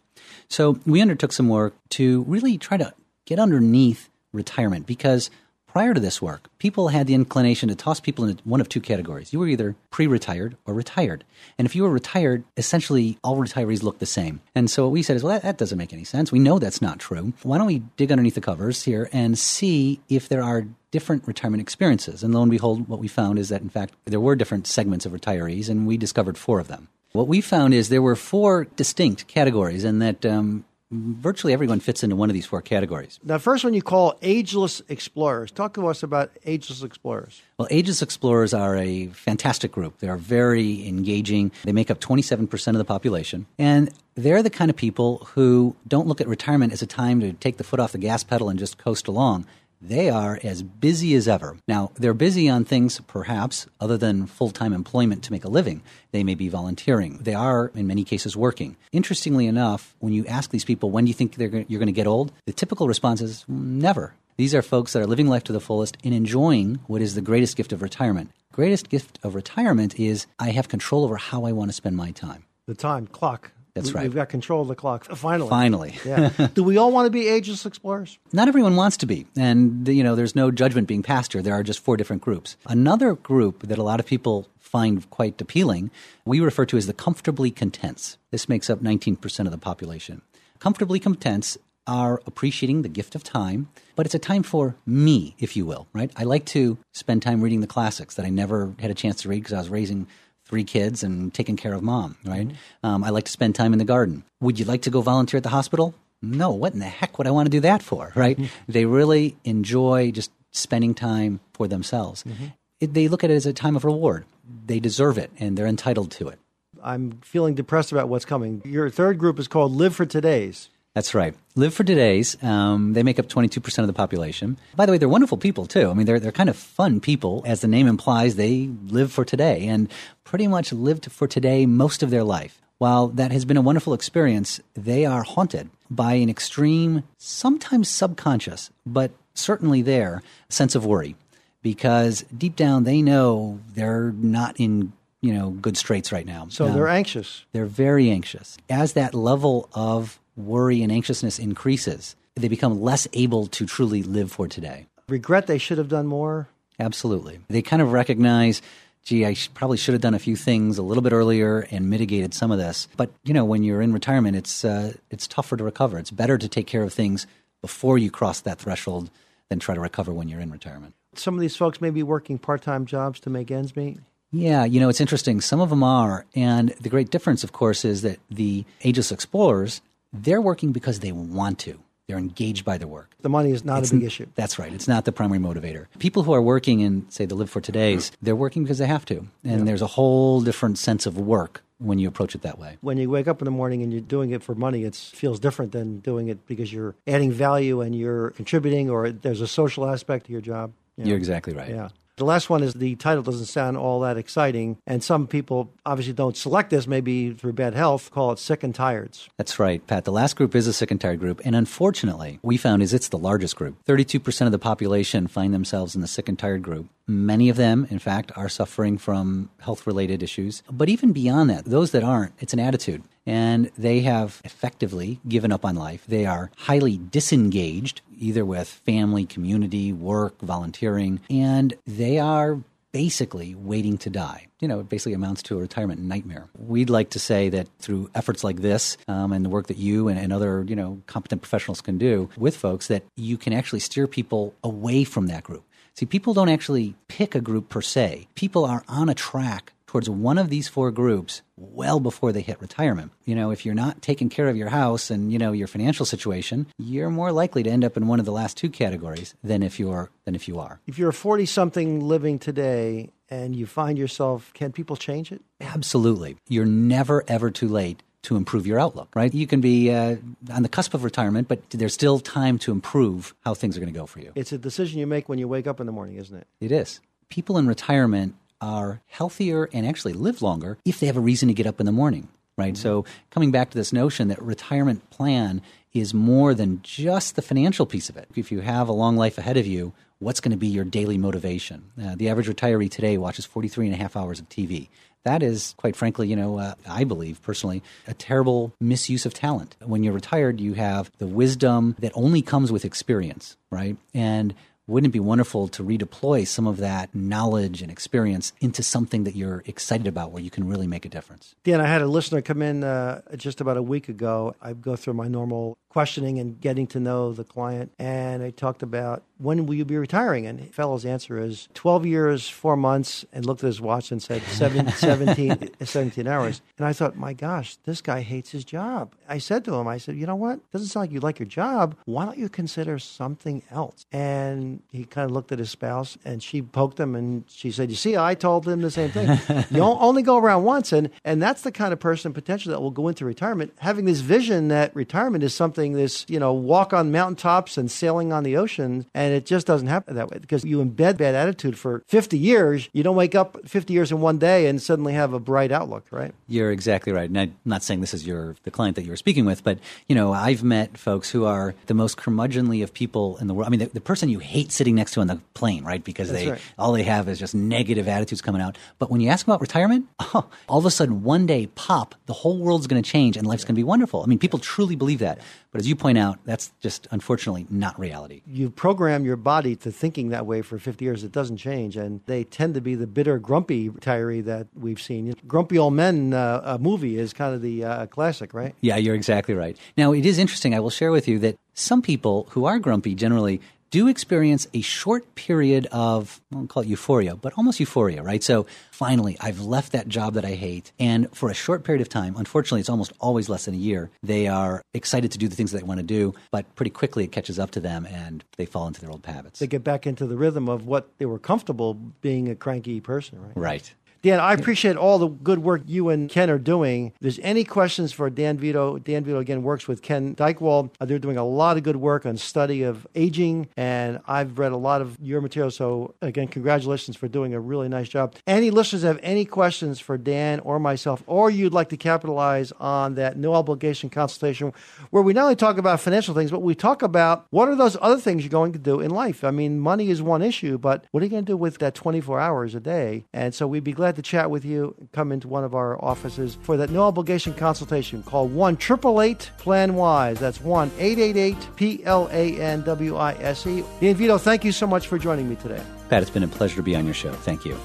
[0.49, 2.93] So we undertook some work to really try to
[3.25, 5.29] get underneath retirement because
[5.71, 8.81] Prior to this work, people had the inclination to toss people into one of two
[8.81, 9.31] categories.
[9.31, 11.23] You were either pre retired or retired.
[11.57, 14.41] And if you were retired, essentially all retirees look the same.
[14.53, 16.29] And so what we said is, well, that, that doesn't make any sense.
[16.29, 17.31] We know that's not true.
[17.43, 21.61] Why don't we dig underneath the covers here and see if there are different retirement
[21.61, 22.21] experiences?
[22.21, 25.05] And lo and behold, what we found is that, in fact, there were different segments
[25.05, 26.89] of retirees, and we discovered four of them.
[27.13, 32.03] What we found is there were four distinct categories, and that um, virtually everyone fits
[32.03, 33.19] into one of these four categories.
[33.23, 35.51] The first one you call ageless explorers.
[35.51, 37.41] Talk to us about ageless explorers.
[37.57, 39.99] Well, ageless explorers are a fantastic group.
[39.99, 41.51] They are very engaging.
[41.63, 43.45] They make up 27% of the population.
[43.57, 47.33] And they're the kind of people who don't look at retirement as a time to
[47.33, 49.45] take the foot off the gas pedal and just coast along.
[49.81, 51.57] They are as busy as ever.
[51.67, 55.81] Now, they're busy on things perhaps other than full time employment to make a living.
[56.11, 57.17] They may be volunteering.
[57.17, 58.77] They are, in many cases, working.
[58.91, 62.05] Interestingly enough, when you ask these people, when do you think you're going to get
[62.05, 62.31] old?
[62.45, 64.13] The typical response is never.
[64.37, 67.21] These are folks that are living life to the fullest and enjoying what is the
[67.21, 68.31] greatest gift of retirement.
[68.51, 72.11] Greatest gift of retirement is I have control over how I want to spend my
[72.11, 72.45] time.
[72.67, 73.51] The time, clock.
[73.73, 74.03] That's we, right.
[74.03, 75.05] We've got control of the clock.
[75.05, 75.49] Finally.
[75.49, 75.95] Finally.
[76.05, 76.47] yeah.
[76.53, 78.17] Do we all want to be ageless explorers?
[78.33, 79.27] Not everyone wants to be.
[79.37, 81.41] And, you know, there's no judgment being passed here.
[81.41, 82.57] There are just four different groups.
[82.65, 85.91] Another group that a lot of people find quite appealing,
[86.25, 88.17] we refer to as the comfortably contents.
[88.31, 90.21] This makes up 19% of the population.
[90.59, 91.57] Comfortably contents
[91.87, 95.87] are appreciating the gift of time, but it's a time for me, if you will,
[95.93, 96.11] right?
[96.15, 99.29] I like to spend time reading the classics that I never had a chance to
[99.29, 100.07] read because I was raising
[100.51, 102.45] three kids and taking care of mom, right?
[102.49, 102.85] Mm-hmm.
[102.85, 104.25] Um, I like to spend time in the garden.
[104.41, 105.95] Would you like to go volunteer at the hospital?
[106.21, 108.37] No, what in the heck would I want to do that for, right?
[108.37, 108.71] Mm-hmm.
[108.71, 112.25] They really enjoy just spending time for themselves.
[112.25, 112.47] Mm-hmm.
[112.81, 114.25] It, they look at it as a time of reward.
[114.65, 116.37] They deserve it and they're entitled to it.
[116.83, 118.61] I'm feeling depressed about what's coming.
[118.65, 120.69] Your third group is called Live for Today's.
[120.93, 121.33] That's right.
[121.55, 122.41] Live for Today's.
[122.43, 124.57] Um, they make up 22% of the population.
[124.75, 125.89] By the way, they're wonderful people, too.
[125.89, 127.43] I mean, they're, they're kind of fun people.
[127.45, 129.89] As the name implies, they live for today and
[130.25, 132.61] pretty much lived for today most of their life.
[132.77, 138.69] While that has been a wonderful experience, they are haunted by an extreme, sometimes subconscious,
[138.85, 141.15] but certainly there, sense of worry.
[141.61, 146.47] Because deep down, they know they're not in you know good straits right now.
[146.49, 147.45] So they're anxious.
[147.51, 148.57] They're very anxious.
[148.67, 154.31] As that level of worry and anxiousness increases, they become less able to truly live
[154.31, 154.87] for today.
[155.07, 156.47] Regret they should have done more?
[156.79, 157.39] Absolutely.
[157.49, 158.61] They kind of recognize,
[159.03, 162.33] gee, I probably should have done a few things a little bit earlier and mitigated
[162.33, 162.87] some of this.
[162.95, 165.99] But, you know, when you're in retirement, it's, uh, it's tougher to recover.
[165.99, 167.27] It's better to take care of things
[167.61, 169.11] before you cross that threshold
[169.49, 170.95] than try to recover when you're in retirement.
[171.13, 173.99] Some of these folks may be working part time jobs to make ends meet.
[174.31, 175.41] Yeah, you know, it's interesting.
[175.41, 176.25] Some of them are.
[176.33, 179.81] And the great difference, of course, is that the ageless explorers,
[180.13, 181.79] they're working because they want to.
[182.07, 183.15] They're engaged by their work.
[183.21, 184.25] The money is not It's a big n- issue.
[184.35, 184.73] That's right.
[184.73, 185.85] It's not the primary motivator.
[185.99, 188.15] People who are working in, say, the Live for Todays, mm-hmm.
[188.21, 189.27] they're working because they have to.
[189.45, 192.77] And there's a whole different sense of work when you approach it that way.
[192.81, 195.39] When you wake up in the morning and you're doing it for money, it feels
[195.39, 199.87] different than doing it because you're adding value and you're contributing, or there's a social
[199.89, 200.73] aspect to your job.
[200.97, 201.05] know.
[201.05, 201.69] You're exactly right.
[201.69, 201.89] Yeah.
[202.21, 206.13] The last one is the title doesn't sound all that exciting, and some people obviously
[206.13, 209.27] don't select this, maybe through bad health, call it sick and tireds.
[209.37, 210.05] That's right, Pat.
[210.05, 213.09] The last group is a sick and tired group, and unfortunately, we found is it's
[213.09, 213.75] the largest group.
[213.85, 216.89] Thirty-two percent of the population find themselves in the sick and tired group.
[217.07, 220.63] Many of them, in fact, are suffering from health-related issues.
[220.71, 225.51] But even beyond that, those that aren't, it's an attitude, and they have effectively given
[225.51, 226.05] up on life.
[226.07, 232.59] They are highly disengaged, either with family, community, work, volunteering, and they are
[232.91, 234.47] basically waiting to die.
[234.59, 236.49] You know, it basically amounts to a retirement nightmare.
[236.57, 240.09] We'd like to say that through efforts like this um, and the work that you
[240.09, 243.79] and, and other, you know, competent professionals can do with folks, that you can actually
[243.79, 245.63] steer people away from that group.
[245.95, 248.27] See, people don't actually pick a group per se.
[248.35, 252.61] People are on a track towards one of these four groups well before they hit
[252.61, 253.11] retirement.
[253.25, 256.05] You know, if you're not taking care of your house and, you know, your financial
[256.05, 259.61] situation, you're more likely to end up in one of the last two categories than
[259.61, 260.79] if you're than if you are.
[260.87, 265.41] If you're a 40 something living today and you find yourself, can people change it?
[265.59, 266.37] Absolutely.
[266.47, 269.33] You're never ever too late to improve your outlook, right?
[269.33, 270.17] You can be uh,
[270.51, 273.91] on the cusp of retirement, but there's still time to improve how things are going
[273.91, 274.31] to go for you.
[274.35, 276.47] It's a decision you make when you wake up in the morning, isn't it?
[276.59, 276.99] It is.
[277.29, 281.53] People in retirement are healthier and actually live longer if they have a reason to
[281.53, 282.77] get up in the morning, right?
[282.77, 285.61] So, coming back to this notion that retirement plan
[285.93, 288.27] is more than just the financial piece of it.
[288.35, 291.17] If you have a long life ahead of you, what's going to be your daily
[291.17, 291.91] motivation?
[292.01, 294.87] Uh, the average retiree today watches 43 and a half hours of TV.
[295.23, 299.75] That is, quite frankly, you know, uh, I believe personally, a terrible misuse of talent.
[299.79, 303.97] When you're retired, you have the wisdom that only comes with experience, right?
[304.13, 304.55] And
[304.91, 309.35] wouldn't it be wonderful to redeploy some of that knowledge and experience into something that
[309.35, 311.55] you're excited about where you can really make a difference?
[311.63, 314.55] Dan, I had a listener come in uh, just about a week ago.
[314.61, 318.81] I go through my normal questioning and getting to know the client, and I talked
[318.81, 320.45] about when will you be retiring?
[320.45, 324.21] And the fellow's answer is 12 years, four months, and looked at his watch and
[324.21, 326.61] said seven, 17, 17 hours.
[326.77, 329.15] And I thought, my gosh, this guy hates his job.
[329.27, 330.59] I said to him, I said, you know what?
[330.71, 331.95] Doesn't sound like you like your job.
[332.05, 334.05] Why don't you consider something else?
[334.11, 337.89] And he kind of looked at his spouse, and she poked him, and she said,
[337.89, 339.39] you see, I told him the same thing.
[339.71, 342.91] you only go around once, and, and that's the kind of person potentially that will
[342.91, 347.11] go into retirement, having this vision that retirement is something this, you know, walk on
[347.11, 350.83] mountaintops and sailing on the ocean, and it just doesn't happen that way because you
[350.83, 352.89] embed bad attitude for 50 years.
[352.93, 356.05] You don't wake up 50 years in one day and suddenly have a bright outlook,
[356.11, 356.33] right?
[356.47, 357.29] You're exactly right.
[357.29, 359.79] And I'm not saying this is your the client that you were speaking with, but
[360.07, 363.67] you know, I've met folks who are the most curmudgeonly of people in the world.
[363.67, 366.03] I mean, the, the person you hate sitting next to on the plane, right?
[366.03, 366.61] Because That's they right.
[366.77, 368.77] all they have is just negative attitudes coming out.
[368.99, 372.33] But when you ask about retirement, oh, all of a sudden one day pop, the
[372.33, 374.21] whole world's going to change and life's going to be wonderful.
[374.23, 375.39] I mean, people truly believe that.
[375.71, 378.41] But as you point out, that's just unfortunately not reality.
[378.45, 381.23] you program your body to thinking that way for 50 years.
[381.23, 381.95] It doesn't change.
[381.95, 385.33] And they tend to be the bitter, grumpy retiree that we've seen.
[385.47, 388.75] Grumpy Old Men uh, movie is kind of the uh, classic, right?
[388.81, 389.77] Yeah, you're exactly right.
[389.95, 390.75] Now, it is interesting.
[390.75, 394.81] I will share with you that some people who are grumpy generally do experience a
[394.81, 398.41] short period of, I won't call it euphoria, but almost euphoria, right?
[398.41, 400.91] So finally, I've left that job that I hate.
[400.97, 404.09] And for a short period of time, unfortunately, it's almost always less than a year,
[404.23, 407.25] they are excited to do the things that they want to do, but pretty quickly
[407.25, 409.59] it catches up to them and they fall into their old habits.
[409.59, 413.41] They get back into the rhythm of what they were comfortable being a cranky person,
[413.41, 413.51] right?
[413.55, 413.93] Right.
[414.23, 417.07] Dan, I appreciate all the good work you and Ken are doing.
[417.07, 420.91] If there's any questions for Dan Veto, Dan Veto again works with Ken Dychtwald.
[420.99, 424.73] Uh, they're doing a lot of good work on study of aging, and I've read
[424.73, 425.71] a lot of your material.
[425.71, 428.35] So again, congratulations for doing a really nice job.
[428.45, 433.15] Any listeners have any questions for Dan or myself, or you'd like to capitalize on
[433.15, 434.71] that no obligation consultation,
[435.09, 437.97] where we not only talk about financial things, but we talk about what are those
[437.99, 439.43] other things you're going to do in life.
[439.43, 441.95] I mean, money is one issue, but what are you going to do with that
[441.95, 443.25] 24 hours a day?
[443.33, 444.95] And so we'd be glad to chat with you.
[445.13, 448.23] Come into one of our offices for that no obligation consultation.
[448.23, 450.39] Call 1 888 Plan Wise.
[450.39, 453.83] That's 1 888 P L A N W I S E.
[453.99, 455.81] Dan Veto, thank you so much for joining me today.
[456.09, 457.31] Pat, it's been a pleasure to be on your show.
[457.33, 457.77] Thank you.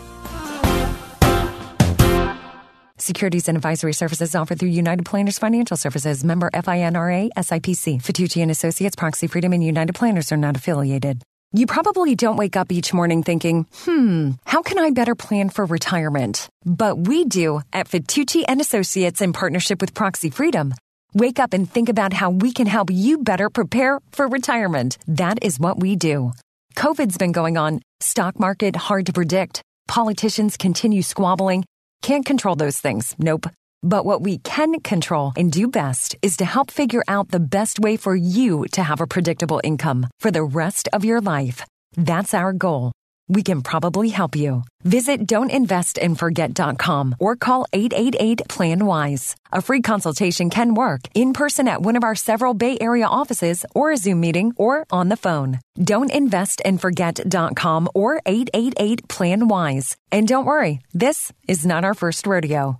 [2.99, 8.03] Securities and advisory services offered through United Planners Financial Services, member FINRA, SIPC.
[8.03, 11.23] Vitucci and Associates, Proxy Freedom, and United Planners are not affiliated.
[11.53, 15.65] You probably don't wake up each morning thinking, hmm, how can I better plan for
[15.65, 16.49] retirement?
[16.65, 20.75] But we do at Vitucci and Associates in partnership with Proxy Freedom.
[21.15, 24.99] Wake up and think about how we can help you better prepare for retirement.
[25.07, 26.33] That is what we do.
[26.75, 27.81] COVID's been going on.
[28.01, 29.63] Stock market hard to predict.
[29.87, 31.65] Politicians continue squabbling.
[32.03, 33.15] Can't control those things.
[33.19, 33.47] Nope.
[33.83, 37.79] But what we can control and do best is to help figure out the best
[37.79, 41.65] way for you to have a predictable income for the rest of your life.
[41.97, 42.93] That's our goal.
[43.29, 44.63] We can probably help you.
[44.85, 49.35] Visit don'tinvestandforget.com or call 888-PLAN-WISE.
[49.51, 53.67] A free consultation can work in person at one of our several Bay Area offices
[53.75, 55.59] or a Zoom meeting or on the phone.
[55.79, 59.97] Don'tinvestandforget.com or 888-PLAN-WISE.
[60.13, 62.79] And don't worry, this is not our first rodeo.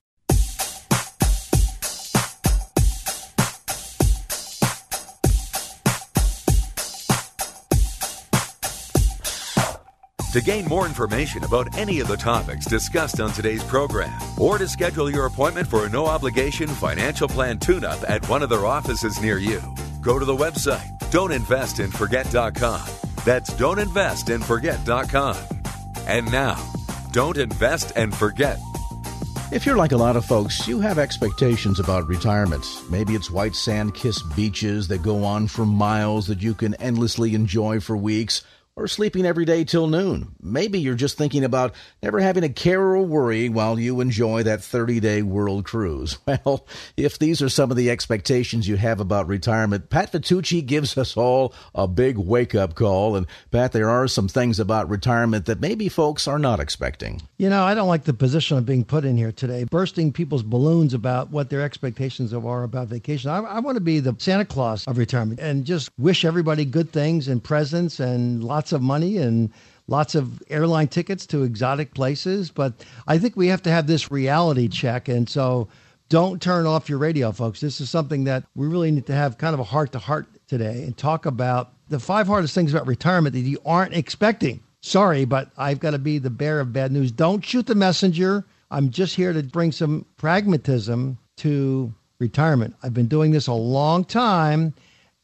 [10.37, 14.69] To gain more information about any of the topics discussed on today's program, or to
[14.69, 18.67] schedule your appointment for a no obligation financial plan tune up at one of their
[18.67, 19.63] offices near you,
[20.03, 22.83] go to the website don'tinvestandforget.com.
[23.25, 25.37] That's don'tinvestandforget.com.
[26.07, 26.73] And now,
[27.13, 28.59] don't invest and forget.
[29.53, 32.67] If you're like a lot of folks, you have expectations about retirement.
[32.91, 37.35] Maybe it's white sand kissed beaches that go on for miles that you can endlessly
[37.35, 38.43] enjoy for weeks
[38.77, 40.35] or sleeping every day till noon.
[40.43, 44.63] Maybe you're just thinking about never having a care or worry while you enjoy that
[44.63, 46.19] 30 day world cruise.
[46.45, 50.99] Well, if these are some of the expectations you have about retirement, Pat Vitucci gives
[50.99, 53.17] us all a big wake up call.
[53.17, 57.23] And Pat, there are some things about retirement that maybe folks are not expecting.
[57.39, 60.43] You know, I don't like the position of being put in here today, bursting people's
[60.43, 63.31] balloons about what their expectations are about vacation.
[63.31, 66.93] I, I want to be the Santa Claus of retirement and just wish everybody good
[66.93, 69.51] things and presents and lots of money and
[69.89, 72.51] lots of airline tickets to exotic places.
[72.51, 75.09] But I think we have to have this reality check.
[75.09, 75.69] And so
[76.09, 77.61] don't turn off your radio, folks.
[77.61, 80.27] This is something that we really need to have kind of a heart to heart
[80.47, 84.61] today and talk about the five hardest things about retirement that you aren't expecting.
[84.81, 87.11] Sorry, but I've got to be the bearer of bad news.
[87.11, 88.45] Don't shoot the messenger.
[88.71, 92.75] I'm just here to bring some pragmatism to retirement.
[92.83, 94.75] I've been doing this a long time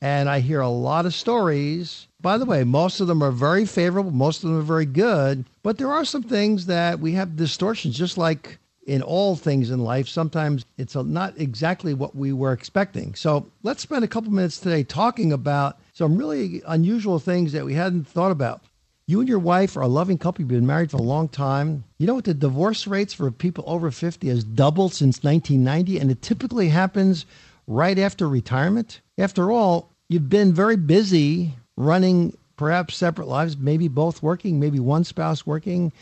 [0.03, 2.09] and I hear a lot of stories.
[2.21, 5.45] By the way, most of them are very favorable, most of them are very good,
[5.63, 9.79] but there are some things that we have distortions, just like in all things in
[9.79, 10.09] life.
[10.09, 13.15] Sometimes it's not exactly what we were expecting.
[13.15, 17.75] So let's spend a couple minutes today talking about some really unusual things that we
[17.75, 18.63] hadn't thought about.
[19.07, 20.43] You and your wife are a loving couple.
[20.43, 21.85] You've been married for a long time.
[21.99, 22.25] You know what?
[22.25, 27.25] The divorce rates for people over 50 has doubled since 1990, and it typically happens
[27.69, 29.01] right after retirement.
[29.19, 35.05] After all, you've been very busy running perhaps separate lives, maybe both working, maybe one
[35.05, 35.93] spouse working,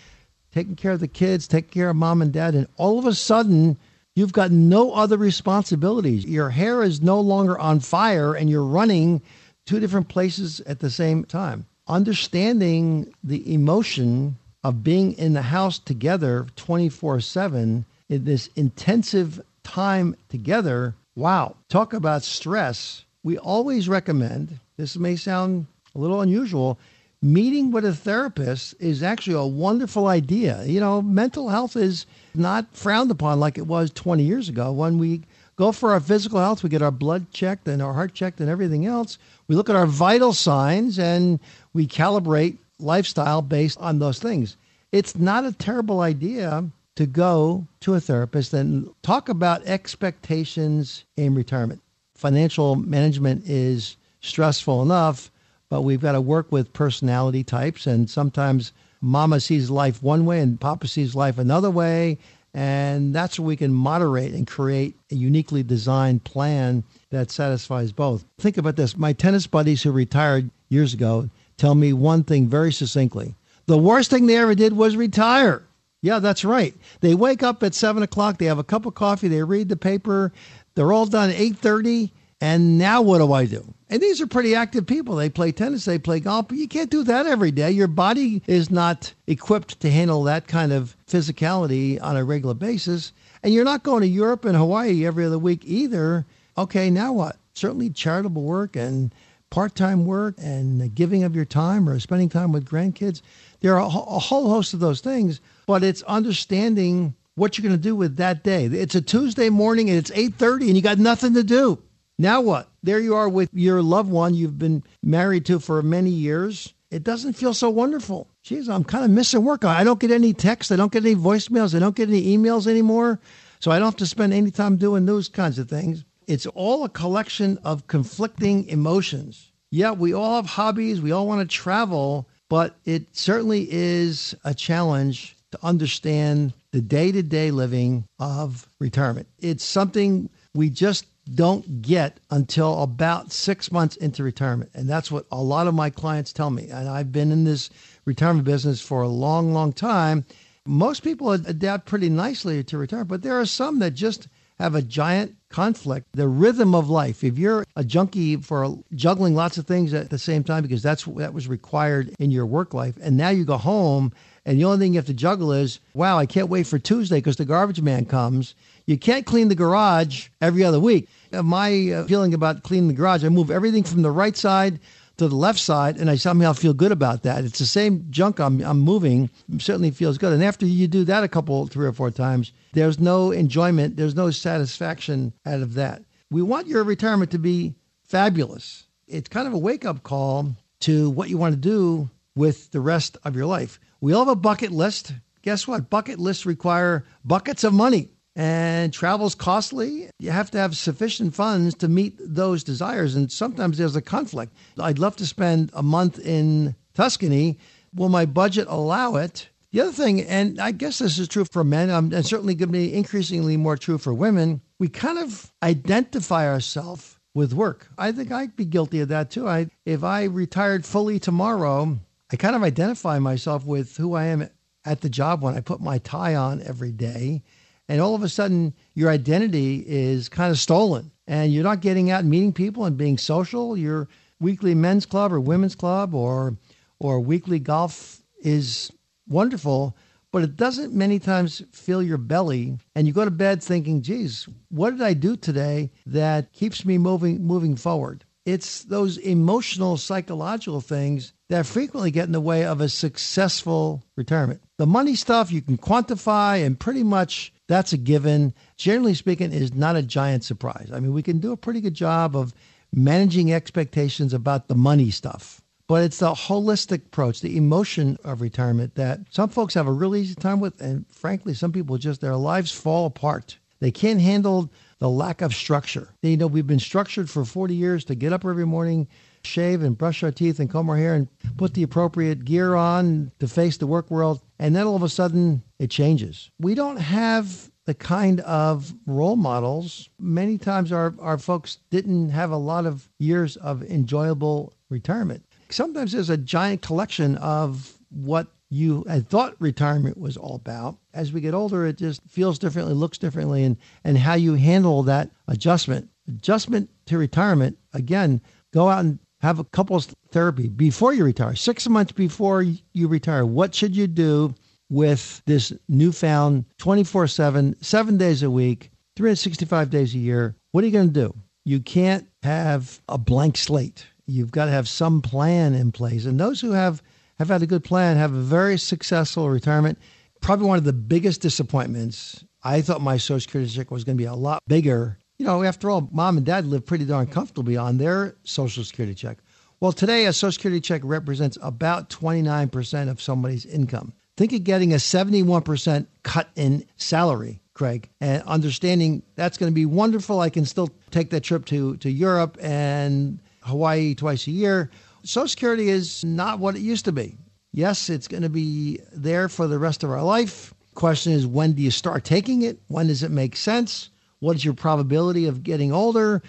[0.52, 3.14] taking care of the kids, taking care of mom and dad, and all of a
[3.14, 3.78] sudden,
[4.16, 6.24] you've got no other responsibilities.
[6.24, 9.22] Your hair is no longer on fire and you're running
[9.64, 15.78] two different places at the same time understanding the emotion of being in the house
[15.78, 20.94] together 24 7 in this intensive time together.
[21.16, 21.56] Wow.
[21.68, 23.04] Talk about stress.
[23.22, 26.78] We always recommend, this may sound a little unusual,
[27.22, 30.64] meeting with a therapist is actually a wonderful idea.
[30.64, 34.72] You know, mental health is not frowned upon like it was 20 years ago.
[34.72, 35.22] When we
[35.56, 38.48] go for our physical health, we get our blood checked and our heart checked and
[38.48, 39.18] everything else.
[39.48, 41.38] We look at our vital signs and
[41.74, 44.56] we calibrate lifestyle based on those things.
[44.92, 46.64] It's not a terrible idea
[46.96, 51.82] to go to a therapist and talk about expectations in retirement.
[52.20, 55.30] Financial management is stressful enough,
[55.70, 57.86] but we've got to work with personality types.
[57.86, 62.18] And sometimes mama sees life one way and papa sees life another way.
[62.52, 68.26] And that's where we can moderate and create a uniquely designed plan that satisfies both.
[68.38, 72.70] Think about this my tennis buddies who retired years ago tell me one thing very
[72.70, 73.34] succinctly.
[73.64, 75.62] The worst thing they ever did was retire.
[76.02, 76.74] Yeah, that's right.
[77.00, 79.76] They wake up at seven o'clock, they have a cup of coffee, they read the
[79.76, 80.32] paper,
[80.74, 83.74] they're all done at eight thirty, and now what do I do?
[83.88, 85.16] And these are pretty active people.
[85.16, 87.72] They play tennis, they play golf, but you can't do that every day.
[87.72, 93.12] Your body is not equipped to handle that kind of physicality on a regular basis.
[93.42, 96.24] And you're not going to Europe and Hawaii every other week either.
[96.56, 97.36] Okay, now what?
[97.54, 99.12] Certainly charitable work and
[99.50, 103.22] part time work and giving of your time or spending time with grandkids.
[103.60, 107.82] There are a, whole host of those things, but it's understanding what you're going to
[107.82, 108.66] do with that day.
[108.66, 111.82] It's a Tuesday morning and it's 8:30 and you got nothing to do.
[112.18, 112.68] Now what?
[112.82, 117.04] There you are with your loved one you've been married to for many years it
[117.04, 118.28] doesn't feel so wonderful.
[118.42, 119.64] Geez, I'm kind of missing work.
[119.64, 120.72] I don't get any texts.
[120.72, 121.74] I don't get any voicemails.
[121.74, 123.20] I don't get any emails anymore.
[123.60, 126.04] So I don't have to spend any time doing those kinds of things.
[126.26, 129.52] It's all a collection of conflicting emotions.
[129.70, 131.00] Yeah, we all have hobbies.
[131.00, 137.12] We all want to travel, but it certainly is a challenge to understand the day
[137.12, 139.28] to day living of retirement.
[139.38, 144.70] It's something we just don't get until about six months into retirement.
[144.74, 146.68] And that's what a lot of my clients tell me.
[146.70, 147.70] And I've been in this
[148.04, 150.24] retirement business for a long, long time.
[150.66, 154.28] Most people adapt pretty nicely to retirement, but there are some that just
[154.58, 156.06] have a giant conflict.
[156.12, 157.24] The rhythm of life.
[157.24, 161.04] If you're a junkie for juggling lots of things at the same time, because that's
[161.04, 164.12] that was required in your work life, and now you go home
[164.46, 167.18] and the only thing you have to juggle is, wow, I can't wait for Tuesday
[167.18, 168.54] because the garbage man comes.
[168.86, 171.08] You can't clean the garage every other week.
[171.32, 174.80] Uh, my uh, feeling about cleaning the garage, I move everything from the right side
[175.18, 177.44] to the left side, and I somehow feel good about that.
[177.44, 179.28] It's the same junk I'm, I'm moving.
[179.52, 180.32] It certainly feels good.
[180.32, 184.14] And after you do that a couple, three or four times, there's no enjoyment, there's
[184.14, 186.02] no satisfaction out of that.
[186.30, 188.84] We want your retirement to be fabulous.
[189.06, 192.80] It's kind of a wake up call to what you want to do with the
[192.80, 193.78] rest of your life.
[194.00, 195.12] We all have a bucket list.
[195.42, 195.90] Guess what?
[195.90, 200.08] Bucket lists require buckets of money and travel's costly.
[200.18, 203.14] You have to have sufficient funds to meet those desires.
[203.14, 204.54] And sometimes there's a conflict.
[204.78, 207.58] I'd love to spend a month in Tuscany.
[207.94, 209.48] Will my budget allow it?
[209.72, 212.70] The other thing, and I guess this is true for men, um, and certainly going
[212.70, 217.88] to be increasingly more true for women, we kind of identify ourselves with work.
[217.96, 219.48] I think I'd be guilty of that too.
[219.48, 222.00] I, if I retired fully tomorrow,
[222.32, 224.48] I kind of identify myself with who I am
[224.84, 227.42] at the job when I put my tie on every day.
[227.88, 231.10] And all of a sudden, your identity is kind of stolen.
[231.26, 233.76] And you're not getting out and meeting people and being social.
[233.76, 234.08] Your
[234.38, 236.56] weekly men's club or women's club or,
[237.00, 238.92] or weekly golf is
[239.28, 239.96] wonderful,
[240.30, 242.78] but it doesn't many times fill your belly.
[242.94, 246.96] And you go to bed thinking, geez, what did I do today that keeps me
[246.96, 248.24] moving, moving forward?
[248.46, 254.62] It's those emotional, psychological things that frequently get in the way of a successful retirement.
[254.78, 258.54] The money stuff you can quantify, and pretty much that's a given.
[258.76, 260.90] Generally speaking, is not a giant surprise.
[260.94, 262.54] I mean, we can do a pretty good job of
[262.92, 265.60] managing expectations about the money stuff.
[265.88, 270.20] But it's the holistic approach, the emotion of retirement that some folks have a really
[270.20, 270.80] easy time with.
[270.80, 273.58] And frankly, some people just, their lives fall apart.
[273.80, 274.70] They can't handle
[275.00, 276.14] the lack of structure.
[276.22, 279.08] You know, we've been structured for 40 years to get up every morning,
[279.44, 283.32] shave and brush our teeth and comb our hair and put the appropriate gear on
[283.38, 284.40] to face the work world.
[284.58, 286.50] And then all of a sudden it changes.
[286.58, 290.08] We don't have the kind of role models.
[290.18, 295.44] Many times our, our folks didn't have a lot of years of enjoyable retirement.
[295.70, 300.96] Sometimes there's a giant collection of what you had thought retirement was all about.
[301.12, 305.02] As we get older, it just feels differently, looks differently, and, and how you handle
[305.04, 306.08] that adjustment.
[306.28, 308.40] Adjustment to retirement, again,
[308.72, 313.44] go out and have a couples therapy before you retire, six months before you retire.
[313.44, 314.54] What should you do
[314.88, 320.54] with this newfound 24 7, seven days a week, 365 days a year?
[320.72, 321.34] What are you going to do?
[321.64, 324.06] You can't have a blank slate.
[324.26, 326.24] You've got to have some plan in place.
[326.24, 327.02] And those who have
[327.38, 329.98] have had a good plan, have a very successful retirement.
[330.42, 332.44] Probably one of the biggest disappointments.
[332.62, 335.18] I thought my Social Security check was going to be a lot bigger.
[335.40, 339.14] You know, after all, mom and dad lived pretty darn comfortably on their Social Security
[339.14, 339.38] check.
[339.80, 344.12] Well, today a Social Security check represents about 29% of somebody's income.
[344.36, 349.86] Think of getting a 71% cut in salary, Craig, and understanding that's going to be
[349.86, 350.40] wonderful.
[350.40, 354.90] I can still take that trip to, to Europe and Hawaii twice a year
[355.22, 357.38] Social Security is not what it used to be.
[357.72, 360.74] Yes, it's going to be there for the rest of our life.
[360.94, 362.78] Question is, when do you start taking it?
[362.88, 364.10] When does it make sense?
[364.40, 366.42] What is your probability of getting older?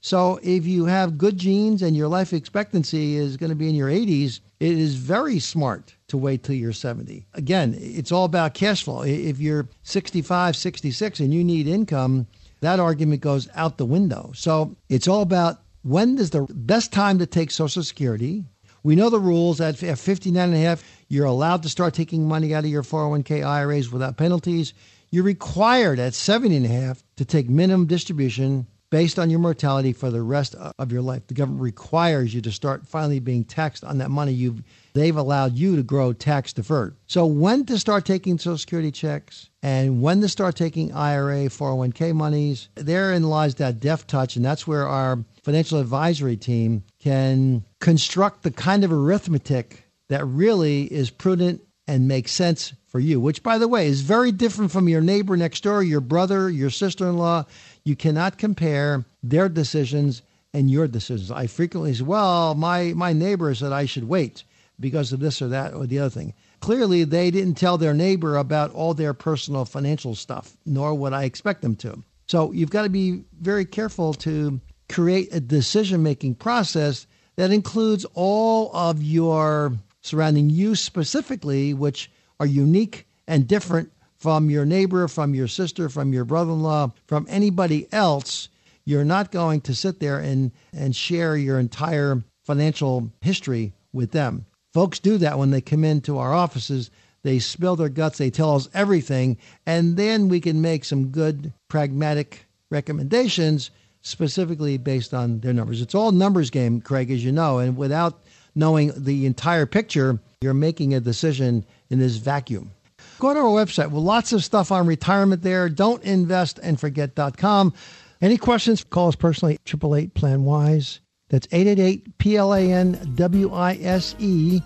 [0.00, 3.74] So, if you have good genes and your life expectancy is going to be in
[3.74, 7.26] your 80s, it is very smart to wait till you're 70.
[7.34, 9.02] Again, it's all about cash flow.
[9.02, 12.28] If you're 65, 66, and you need income,
[12.60, 14.30] that argument goes out the window.
[14.34, 18.44] So, it's all about when is the best time to take Social Security?
[18.82, 19.60] We know the rules.
[19.60, 23.44] At 59 and a half, you're allowed to start taking money out of your 401k
[23.44, 24.74] IRAs without penalties.
[25.10, 29.92] You're required at 70 and a half to take minimum distribution based on your mortality
[29.92, 31.26] for the rest of your life.
[31.26, 34.62] The government requires you to start finally being taxed on that money you've
[34.94, 36.96] they've allowed you to grow tax deferred.
[37.06, 42.14] So when to start taking social security checks and when to start taking IRA, 401k
[42.14, 48.42] monies, therein lies that deft touch and that's where our financial advisory team can construct
[48.42, 53.56] the kind of arithmetic that really is prudent and make sense for you, which, by
[53.56, 57.16] the way, is very different from your neighbor next door, your brother, your sister in
[57.16, 57.46] law.
[57.82, 60.22] You cannot compare their decisions
[60.52, 61.30] and your decisions.
[61.30, 64.44] I frequently say, well, my, my neighbor said I should wait
[64.78, 66.34] because of this or that or the other thing.
[66.60, 71.24] Clearly, they didn't tell their neighbor about all their personal financial stuff, nor would I
[71.24, 72.02] expect them to.
[72.26, 74.60] So you've got to be very careful to
[74.90, 79.72] create a decision making process that includes all of your
[80.02, 86.12] surrounding you specifically, which are unique and different from your neighbor, from your sister, from
[86.12, 88.48] your brother in law, from anybody else.
[88.84, 94.46] You're not going to sit there and, and share your entire financial history with them.
[94.72, 96.90] Folks do that when they come into our offices.
[97.22, 99.36] They spill their guts, they tell us everything,
[99.66, 103.70] and then we can make some good, pragmatic recommendations
[104.02, 105.82] specifically based on their numbers.
[105.82, 108.22] It's all numbers game, Craig, as you know, and without
[108.54, 112.70] knowing the entire picture, you're making a decision in this vacuum.
[113.18, 113.90] Go to our website.
[113.90, 115.68] Well, lots of stuff on retirement there.
[115.68, 117.74] Don't invest and forget.com.
[118.20, 118.84] Any questions?
[118.84, 121.00] Call us personally, 888 Plan Wise.
[121.28, 124.60] That's 888 P L A N W I S E.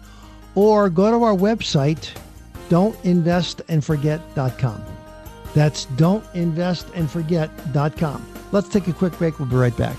[0.54, 2.10] Or go to our website,
[2.68, 4.84] don'tinvestandforget.com.
[5.54, 8.26] That's don'tinvestandforget.com.
[8.52, 9.38] Let's take a quick break.
[9.38, 9.96] We'll be right back.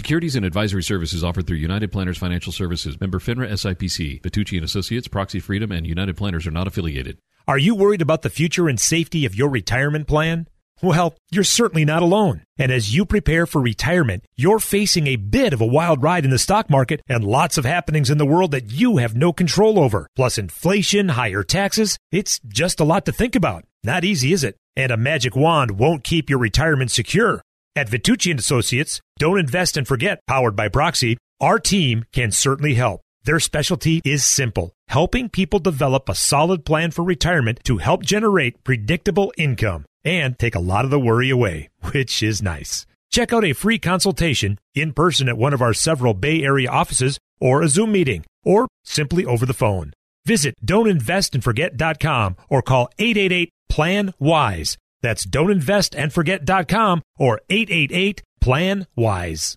[0.00, 2.98] Securities and advisory services offered through United Planners Financial Services.
[2.98, 4.22] Member FINRA SIPC.
[4.22, 7.18] Vitucci and Associates, Proxy Freedom, and United Planners are not affiliated.
[7.46, 10.48] Are you worried about the future and safety of your retirement plan?
[10.80, 12.44] Well, you're certainly not alone.
[12.56, 16.30] And as you prepare for retirement, you're facing a bit of a wild ride in
[16.30, 19.78] the stock market and lots of happenings in the world that you have no control
[19.78, 20.06] over.
[20.16, 21.98] Plus inflation, higher taxes.
[22.10, 23.66] It's just a lot to think about.
[23.84, 24.56] Not easy, is it?
[24.76, 27.42] And a magic wand won't keep your retirement secure.
[27.80, 32.74] At Vitucci and Associates, don't invest and forget, powered by Proxy, our team can certainly
[32.74, 33.00] help.
[33.24, 38.62] Their specialty is simple, helping people develop a solid plan for retirement to help generate
[38.64, 42.84] predictable income and take a lot of the worry away, which is nice.
[43.10, 47.18] Check out a free consultation in person at one of our several Bay Area offices
[47.40, 49.94] or a Zoom meeting or simply over the phone.
[50.26, 59.56] Visit don'tinvestandforget.com or call 888 plan wise that's don'tinvestandforget.com or 888 plan wise.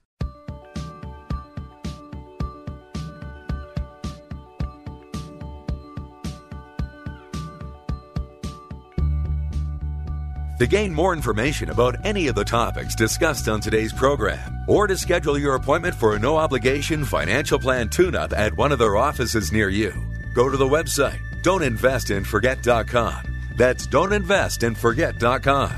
[10.59, 14.95] To gain more information about any of the topics discussed on today's program, or to
[14.95, 18.95] schedule your appointment for a no obligation financial plan tune up at one of their
[18.95, 19.91] offices near you,
[20.33, 25.72] go to the website don'tinvestandforget.com that's don'tinvestandforget.com.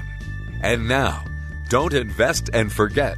[0.62, 1.26] And now,
[1.70, 3.18] don't invest and forget.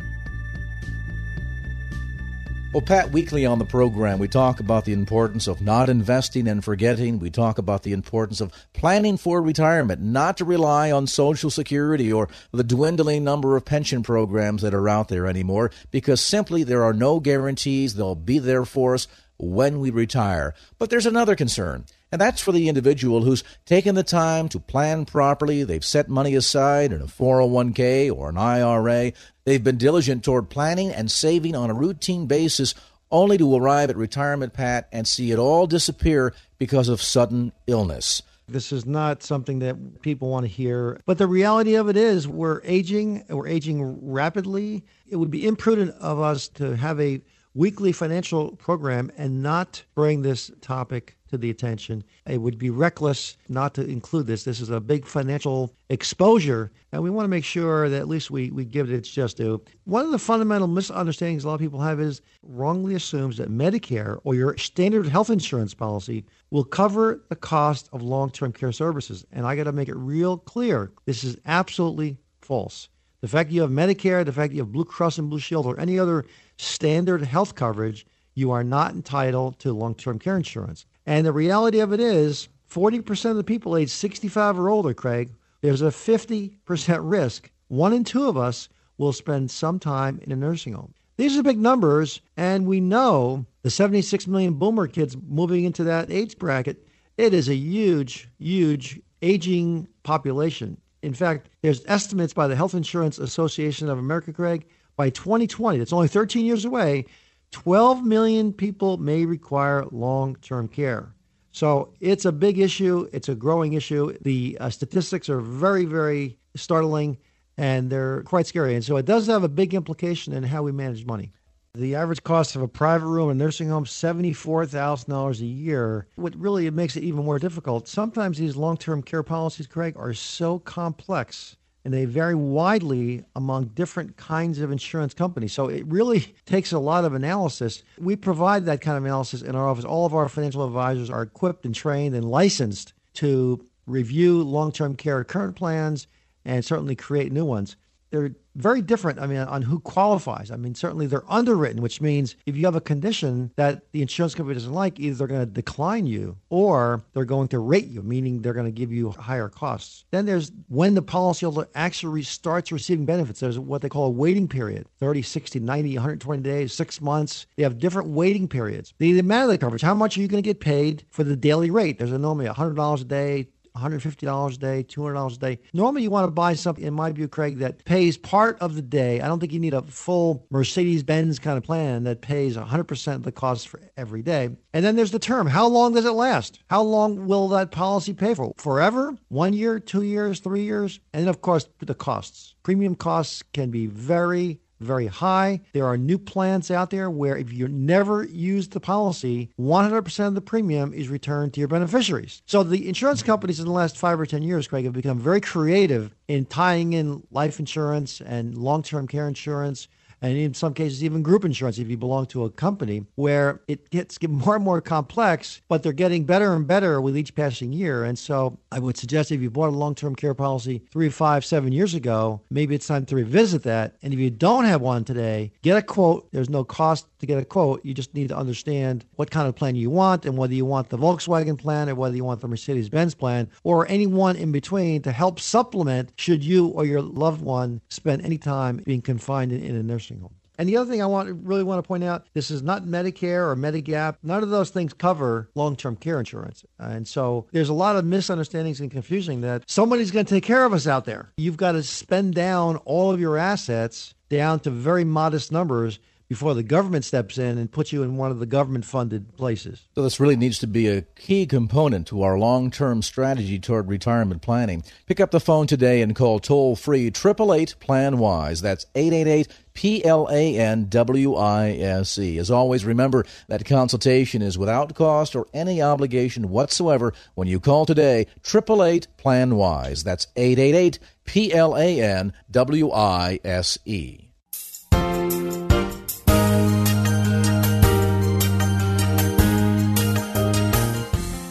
[2.74, 6.64] Well, Pat, weekly on the program, we talk about the importance of not investing and
[6.64, 7.18] forgetting.
[7.18, 12.12] We talk about the importance of planning for retirement, not to rely on Social Security
[12.12, 16.84] or the dwindling number of pension programs that are out there anymore, because simply there
[16.84, 20.54] are no guarantees they'll be there for us when we retire.
[20.78, 21.86] But there's another concern.
[22.12, 25.64] And that's for the individual who's taken the time to plan properly.
[25.64, 29.12] They've set money aside in a 401k or an IRA.
[29.44, 32.76] They've been diligent toward planning and saving on a routine basis,
[33.12, 38.22] only to arrive at retirement, Pat, and see it all disappear because of sudden illness.
[38.50, 41.02] This is not something that people want to hear.
[41.06, 44.86] But the reality of it is, we're aging, we're aging rapidly.
[45.10, 47.22] It would be imprudent of us to have a
[47.58, 52.04] weekly financial program and not bring this topic to the attention.
[52.28, 54.44] It would be reckless not to include this.
[54.44, 58.30] This is a big financial exposure, and we want to make sure that at least
[58.30, 59.62] we, we give it its just due.
[59.86, 64.20] One of the fundamental misunderstandings a lot of people have is wrongly assumes that Medicare
[64.24, 69.26] or your standard health insurance policy will cover the cost of long term care services.
[69.32, 72.88] And I got to make it real clear this is absolutely false.
[73.22, 75.80] The fact you have Medicare, the fact you have Blue Cross and Blue Shield, or
[75.80, 76.24] any other
[76.58, 80.86] standard health coverage, you are not entitled to long term care insurance.
[81.06, 85.32] And the reality of it is 40% of the people age 65 or older, Craig,
[85.62, 87.50] there's a 50% risk.
[87.68, 90.94] One in two of us will spend some time in a nursing home.
[91.18, 96.12] These are big numbers, and we know the 76 million boomer kids moving into that
[96.12, 96.88] age bracket.
[97.18, 100.78] It is a huge, huge aging population.
[101.02, 105.94] In fact, there's estimates by the Health Insurance Association of America, Craig, by 2020, that's
[105.94, 107.06] only 13 years away,
[107.52, 111.14] 12 million people may require long term care.
[111.52, 113.08] So it's a big issue.
[113.14, 114.18] It's a growing issue.
[114.22, 117.18] The uh, statistics are very, very startling
[117.58, 118.76] and they're quite scary.
[118.76, 121.32] And so it does have a big implication in how we manage money.
[121.74, 126.08] The average cost of a private room in a nursing home $74,000 a year.
[126.16, 130.60] What really makes it even more difficult, sometimes these long-term care policies, Craig, are so
[130.60, 131.56] complex
[131.88, 135.54] and they vary widely among different kinds of insurance companies.
[135.54, 137.82] So it really takes a lot of analysis.
[137.98, 139.86] We provide that kind of analysis in our office.
[139.86, 145.24] All of our financial advisors are equipped and trained and licensed to review long-term care
[145.24, 146.08] current plans
[146.44, 147.78] and certainly create new ones
[148.10, 149.20] they're very different.
[149.20, 150.52] I mean, on who qualifies.
[150.52, 154.34] I mean, certainly they're underwritten, which means if you have a condition that the insurance
[154.36, 158.02] company doesn't like, either they're going to decline you or they're going to rate you,
[158.02, 160.06] meaning they're going to give you higher costs.
[160.12, 163.40] Then there's when the policyholder actually starts receiving benefits.
[163.40, 167.46] There's what they call a waiting period 30, 60, 90, 120 days, six months.
[167.56, 168.94] They have different waiting periods.
[168.98, 171.36] The amount of the coverage, how much are you going to get paid for the
[171.36, 172.00] daily rate?
[172.00, 173.48] There's a normally $100 a day,
[173.78, 175.60] $150 a day, $200 a day.
[175.74, 178.82] Normally, you want to buy something, in my view, Craig, that pays part of the
[178.82, 179.22] day.
[179.22, 183.16] I don't think you need a full Mercedes Benz kind of plan that pays 100%
[183.16, 184.50] of the cost for every day.
[184.74, 185.48] And then there's the term.
[185.48, 186.60] How long does it last?
[186.70, 188.54] How long will that policy pay for?
[188.58, 189.16] Forever?
[189.30, 191.00] One year, two years, three years?
[191.14, 192.56] And then, of course, the costs.
[192.64, 195.62] Premium costs can be very, very high.
[195.74, 200.36] There are new plans out there where if you never use the policy, 100% of
[200.36, 202.42] the premium is returned to your beneficiaries.
[202.46, 205.42] So the insurance companies in the last five or 10 years, Craig, have become very
[205.42, 209.88] creative in tying in life insurance and long term care insurance
[210.22, 213.90] and in some cases even group insurance if you belong to a company where it
[213.90, 218.04] gets more and more complex but they're getting better and better with each passing year.
[218.04, 221.72] And so i would suggest if you bought a long-term care policy three five seven
[221.72, 223.96] years ago maybe it's time to revisit that.
[224.02, 226.32] And if you don't have one today get a quote.
[226.32, 227.84] There's no cost to get a quote.
[227.84, 230.90] You just need to understand what kind of plan you want and whether you want
[230.90, 235.02] the volkswagen plan or whether you want the mercedes-benz plan or any one in between
[235.02, 239.64] to help supplement should you or your loved one spend any time being confined in,
[239.64, 240.36] in a nursing nursing home.
[240.60, 243.48] And the other thing I want really want to point out, this is not Medicare
[243.48, 244.18] or Medigap.
[244.24, 246.66] None of those things cover long-term care insurance.
[246.80, 250.66] And so there's a lot of misunderstandings and confusion that somebody's going to take care
[250.66, 251.32] of us out there.
[251.38, 256.54] You've got to spend down all of your assets down to very modest numbers before
[256.54, 259.88] the government steps in and puts you in one of the government funded places.
[259.96, 263.88] So, this really needs to be a key component to our long term strategy toward
[263.88, 264.84] retirement planning.
[265.06, 268.62] Pick up the phone today and call toll free 888 Plan Wise.
[268.62, 272.38] That's 888 P L A N W I S E.
[272.40, 277.86] As always, remember that consultation is without cost or any obligation whatsoever when you call
[277.86, 280.04] today 888 Plan Wise.
[280.04, 284.27] That's 888 P L A N W I S E.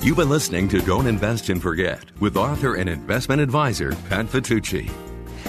[0.06, 4.88] You've been listening to Don't Invest and Forget with author and investment advisor Pat Vitucci.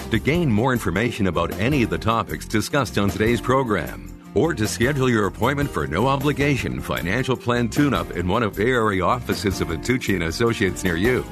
[0.10, 4.68] To gain more information about any of the topics discussed on today's program, or to
[4.68, 9.62] schedule your appointment for no obligation financial plan tune-up in one of Bay Area offices
[9.62, 11.24] of Vitucci and Associates near you,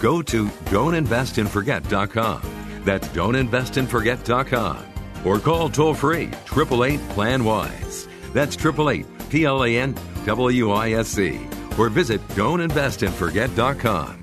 [0.00, 2.42] go to don'tinvestandforget.com.
[2.84, 4.84] That's don'tinvestandforget.com.
[5.24, 8.08] Or call toll free 888 Plan Wise.
[8.32, 9.94] That's 888 P L A N
[10.26, 11.46] W I S C
[11.78, 14.22] or visit don'tinvestandforget.com.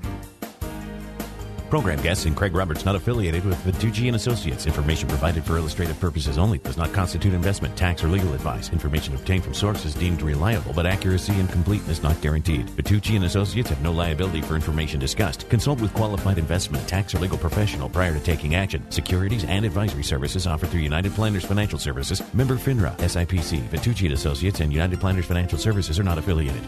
[1.70, 4.66] Program guests and Craig Roberts not affiliated with Vitucci and Associates.
[4.66, 8.70] Information provided for illustrative purposes only does not constitute investment, tax, or legal advice.
[8.70, 12.66] Information obtained from sources deemed reliable, but accuracy and completeness not guaranteed.
[12.70, 15.48] Vitucci and Associates have no liability for information discussed.
[15.48, 18.84] Consult with qualified investment, tax, or legal professional prior to taking action.
[18.90, 23.60] Securities and advisory services offered through United Planners Financial Services, member FINRA, SIPC.
[23.68, 26.62] Vitucci and Associates and United Planners Financial Services are not affiliated.